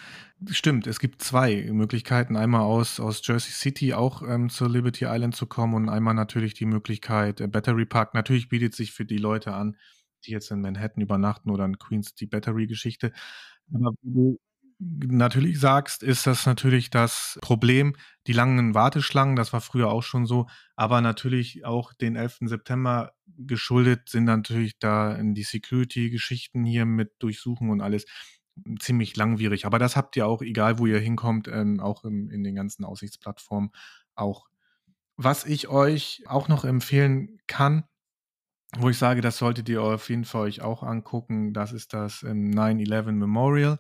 [0.51, 2.37] Stimmt, es gibt zwei Möglichkeiten.
[2.37, 6.55] Einmal aus, aus Jersey City auch ähm, zur Liberty Island zu kommen und einmal natürlich
[6.55, 8.15] die Möglichkeit, äh, Battery Park.
[8.15, 9.77] Natürlich bietet sich für die Leute an,
[10.21, 13.13] die jetzt in Manhattan übernachten oder in Queens die Battery-Geschichte.
[13.73, 14.39] Aber wie du
[14.81, 17.97] natürlich sagst, ist das natürlich das Problem,
[18.27, 22.39] die langen Warteschlangen, das war früher auch schon so, aber natürlich auch den 11.
[22.43, 28.07] September geschuldet sind natürlich da in die Security-Geschichten hier mit Durchsuchen und alles
[28.79, 29.67] ziemlich langwierig.
[29.67, 32.85] Aber das habt ihr auch, egal wo ihr hinkommt, ähm, auch im, in den ganzen
[32.85, 33.71] Aussichtsplattformen
[34.15, 34.47] auch.
[35.17, 37.85] Was ich euch auch noch empfehlen kann,
[38.79, 42.23] wo ich sage, das solltet ihr auf jeden Fall euch auch angucken, das ist das
[42.23, 43.79] 9-11 Memorial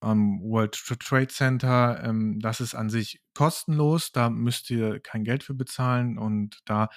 [0.00, 2.02] am World Trade Center.
[2.04, 6.88] Ähm, das ist an sich kostenlos, da müsst ihr kein Geld für bezahlen und da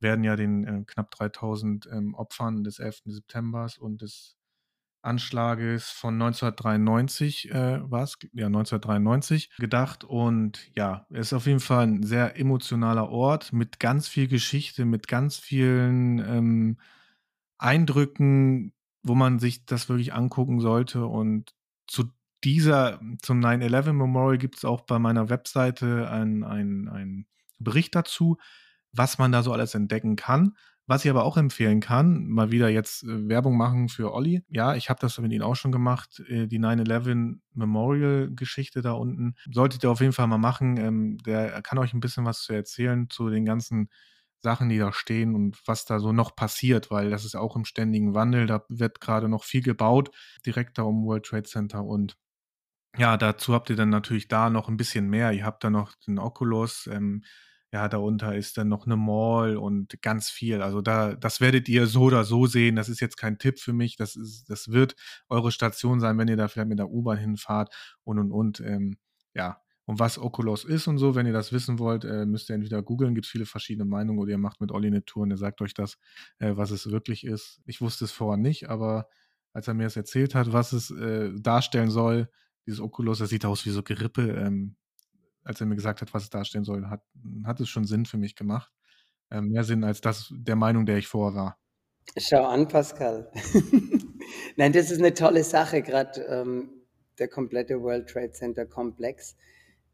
[0.00, 3.02] werden ja den äh, knapp 3000 ähm, Opfern des 11.
[3.06, 4.37] September und des
[5.02, 11.60] Anschlages von 1993 äh, war es, ja 1993 gedacht und ja, es ist auf jeden
[11.60, 16.78] Fall ein sehr emotionaler Ort mit ganz viel Geschichte, mit ganz vielen ähm,
[17.58, 18.72] Eindrücken,
[19.02, 21.54] wo man sich das wirklich angucken sollte und
[21.86, 22.04] zu
[22.44, 27.26] dieser, zum 9-11 Memorial gibt es auch bei meiner Webseite einen ein
[27.58, 28.38] Bericht dazu,
[28.92, 30.56] was man da so alles entdecken kann.
[30.88, 34.42] Was ich aber auch empfehlen kann, mal wieder jetzt äh, Werbung machen für Olli.
[34.48, 39.34] Ja, ich habe das mit ihm auch schon gemacht, äh, die 9-11 Memorial-Geschichte da unten.
[39.52, 40.78] Solltet ihr auf jeden Fall mal machen.
[40.78, 43.90] Ähm, der kann euch ein bisschen was zu erzählen zu den ganzen
[44.40, 47.66] Sachen, die da stehen und was da so noch passiert, weil das ist auch im
[47.66, 48.46] ständigen Wandel.
[48.46, 50.10] Da wird gerade noch viel gebaut,
[50.46, 52.16] direkt da um World Trade Center und
[52.96, 55.32] ja, dazu habt ihr dann natürlich da noch ein bisschen mehr.
[55.32, 57.22] Ihr habt da noch den Oculus, ähm,
[57.72, 60.62] ja, darunter ist dann noch eine Mall und ganz viel.
[60.62, 62.76] Also da das werdet ihr so oder so sehen.
[62.76, 63.96] Das ist jetzt kein Tipp für mich.
[63.96, 64.96] Das ist das wird
[65.28, 68.60] eure Station sein, wenn ihr da vielleicht mit der U-Bahn hinfahrt und, und, und.
[68.60, 68.96] Ähm,
[69.34, 72.54] ja, und was Oculus ist und so, wenn ihr das wissen wollt, äh, müsst ihr
[72.54, 75.30] entweder googeln, gibt es viele verschiedene Meinungen oder ihr macht mit Olli eine Tour und
[75.30, 75.96] er sagt euch das,
[76.38, 77.62] äh, was es wirklich ist.
[77.64, 79.08] Ich wusste es vorher nicht, aber
[79.54, 82.28] als er mir das erzählt hat, was es äh, darstellen soll,
[82.66, 84.30] dieses Oculus, das sieht aus wie so Gerippe.
[84.32, 84.76] Ähm,
[85.48, 87.00] als er mir gesagt hat, was es darstellen soll, hat,
[87.44, 88.70] hat es schon Sinn für mich gemacht.
[89.30, 91.58] Ähm, mehr Sinn als das der Meinung, der ich vorher war.
[92.18, 93.30] Schau an, Pascal.
[94.56, 96.68] Nein, das ist eine tolle Sache, gerade ähm,
[97.18, 99.36] der komplette World Trade Center Komplex,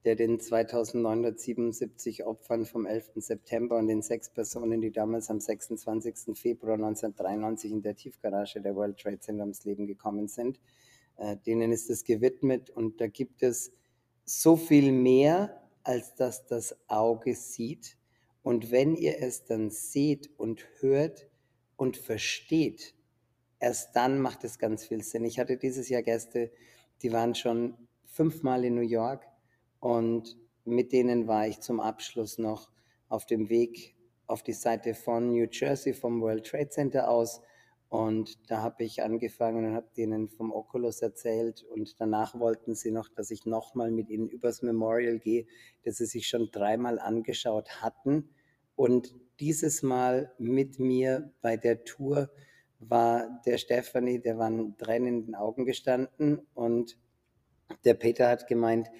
[0.05, 3.13] der den 2977 Opfern vom 11.
[3.17, 6.37] September und den sechs Personen, die damals am 26.
[6.37, 10.59] Februar 1993 in der Tiefgarage der World Trade Center ums Leben gekommen sind,
[11.17, 13.73] äh, denen ist es gewidmet und da gibt es
[14.25, 17.97] so viel mehr, als dass das Auge sieht.
[18.43, 21.29] Und wenn ihr es dann seht und hört
[21.77, 22.95] und versteht,
[23.59, 25.25] erst dann macht es ganz viel Sinn.
[25.25, 26.51] Ich hatte dieses Jahr Gäste,
[27.03, 29.27] die waren schon fünfmal in New York
[29.81, 32.71] und mit denen war ich zum Abschluss noch
[33.09, 33.95] auf dem Weg
[34.27, 37.41] auf die Seite von New Jersey vom World Trade Center aus
[37.95, 41.63] und da habe ich angefangen und habe denen vom Oculus erzählt.
[41.63, 45.47] Und danach wollten sie noch, dass ich nochmal mit ihnen übers Memorial gehe,
[45.85, 48.31] das sie sich schon dreimal angeschaut hatten.
[48.75, 52.31] Und dieses Mal mit mir bei der Tour
[52.81, 56.45] war der Stefanie, der war in tränenden Augen gestanden.
[56.53, 56.99] Und
[57.85, 58.91] der Peter hat gemeint,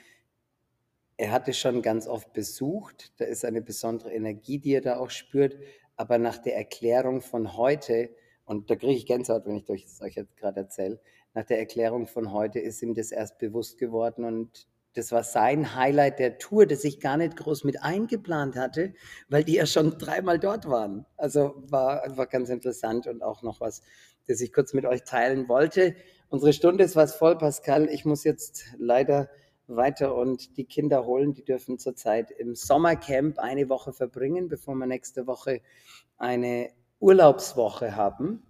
[1.17, 3.13] er hatte schon ganz oft besucht.
[3.17, 5.59] Da ist eine besondere Energie, die er da auch spürt.
[5.97, 8.11] Aber nach der Erklärung von heute,
[8.45, 11.01] und da kriege ich Gänsehaut, wenn ich das euch jetzt gerade erzähle.
[11.35, 15.75] Nach der Erklärung von heute ist ihm das erst bewusst geworden und das war sein
[15.75, 18.95] Highlight der Tour, das ich gar nicht groß mit eingeplant hatte,
[19.29, 21.05] weil die ja schon dreimal dort waren.
[21.17, 23.83] Also war einfach ganz interessant und auch noch was,
[24.29, 25.97] das ich kurz mit euch teilen wollte.
[26.29, 27.89] Unsere Stunde ist fast voll, Pascal.
[27.89, 29.29] Ich muss jetzt leider
[29.67, 31.35] weiter und die Kinder holen.
[31.35, 35.61] Die dürfen zurzeit im Sommercamp eine Woche verbringen, bevor wir nächste Woche
[36.19, 36.71] eine
[37.01, 38.43] Urlaubswoche haben,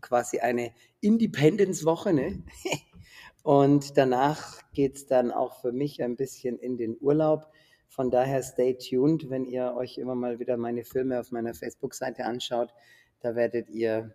[0.00, 2.12] quasi eine Independence-Woche.
[2.12, 2.42] Ne?
[3.42, 7.48] Und danach geht es dann auch für mich ein bisschen in den Urlaub.
[7.88, 12.24] Von daher stay tuned, wenn ihr euch immer mal wieder meine Filme auf meiner Facebook-Seite
[12.24, 12.72] anschaut.
[13.20, 14.14] Da werdet ihr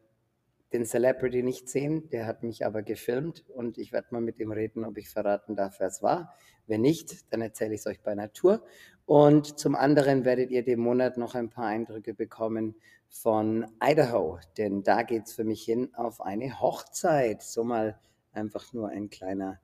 [0.74, 4.52] den Celebrity nicht sehen, der hat mich aber gefilmt und ich werde mal mit ihm
[4.52, 6.36] reden, ob ich verraten darf, wer es war.
[6.66, 8.66] Wenn nicht, dann erzähle ich es euch bei Natur.
[9.08, 12.76] Und zum anderen werdet ihr dem Monat noch ein paar Eindrücke bekommen
[13.08, 17.42] von Idaho, denn da geht es für mich hin auf eine Hochzeit.
[17.42, 17.98] So mal
[18.34, 19.62] einfach nur ein kleiner,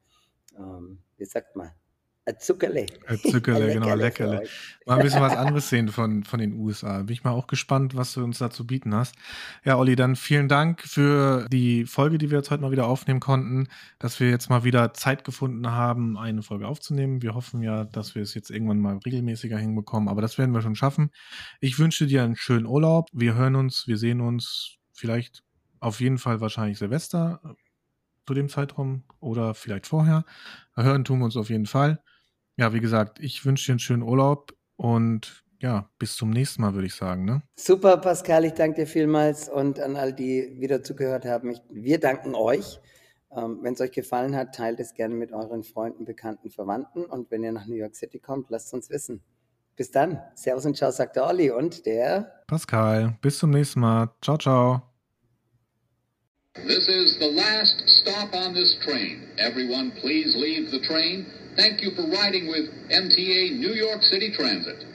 [0.57, 1.71] ähm, wie sagt man,
[2.25, 2.85] Ein Zuckerle.
[3.05, 4.47] Ein Zuckerle, Ein genau, Leckerle.
[4.85, 6.99] Mal ein bisschen was anderes sehen von, von den USA.
[6.99, 9.15] Bin ich mal auch gespannt, was du uns da zu bieten hast.
[9.65, 13.19] Ja, Olli, dann vielen Dank für die Folge, die wir jetzt heute mal wieder aufnehmen
[13.19, 13.67] konnten,
[13.99, 17.21] dass wir jetzt mal wieder Zeit gefunden haben, eine Folge aufzunehmen.
[17.21, 20.61] Wir hoffen ja, dass wir es jetzt irgendwann mal regelmäßiger hinbekommen, aber das werden wir
[20.61, 21.11] schon schaffen.
[21.59, 23.09] Ich wünsche dir einen schönen Urlaub.
[23.11, 25.43] Wir hören uns, wir sehen uns vielleicht
[25.81, 27.49] auf jeden Fall wahrscheinlich Silvester äh,
[28.25, 30.23] zu dem Zeitraum oder vielleicht vorher.
[30.75, 32.01] Hören tun wir uns auf jeden Fall.
[32.57, 36.73] Ja, wie gesagt, ich wünsche dir einen schönen Urlaub und ja, bis zum nächsten Mal,
[36.73, 37.23] würde ich sagen.
[37.23, 37.41] Ne?
[37.55, 41.51] Super, Pascal, ich danke dir vielmals und an all die wieder zugehört haben.
[41.51, 42.79] Ich, wir danken euch.
[43.35, 47.31] Ähm, wenn es euch gefallen hat, teilt es gerne mit euren Freunden, Bekannten, Verwandten und
[47.31, 49.21] wenn ihr nach New York City kommt, lasst uns wissen.
[49.75, 50.21] Bis dann.
[50.35, 54.09] Servus und ciao, sagt der Olli und der Pascal, bis zum nächsten Mal.
[54.21, 54.83] Ciao, ciao.
[56.67, 59.27] This is the last stop on this train.
[59.37, 61.25] Everyone, please leave the train.
[61.55, 64.85] Thank you for riding with MTA New York City Transit.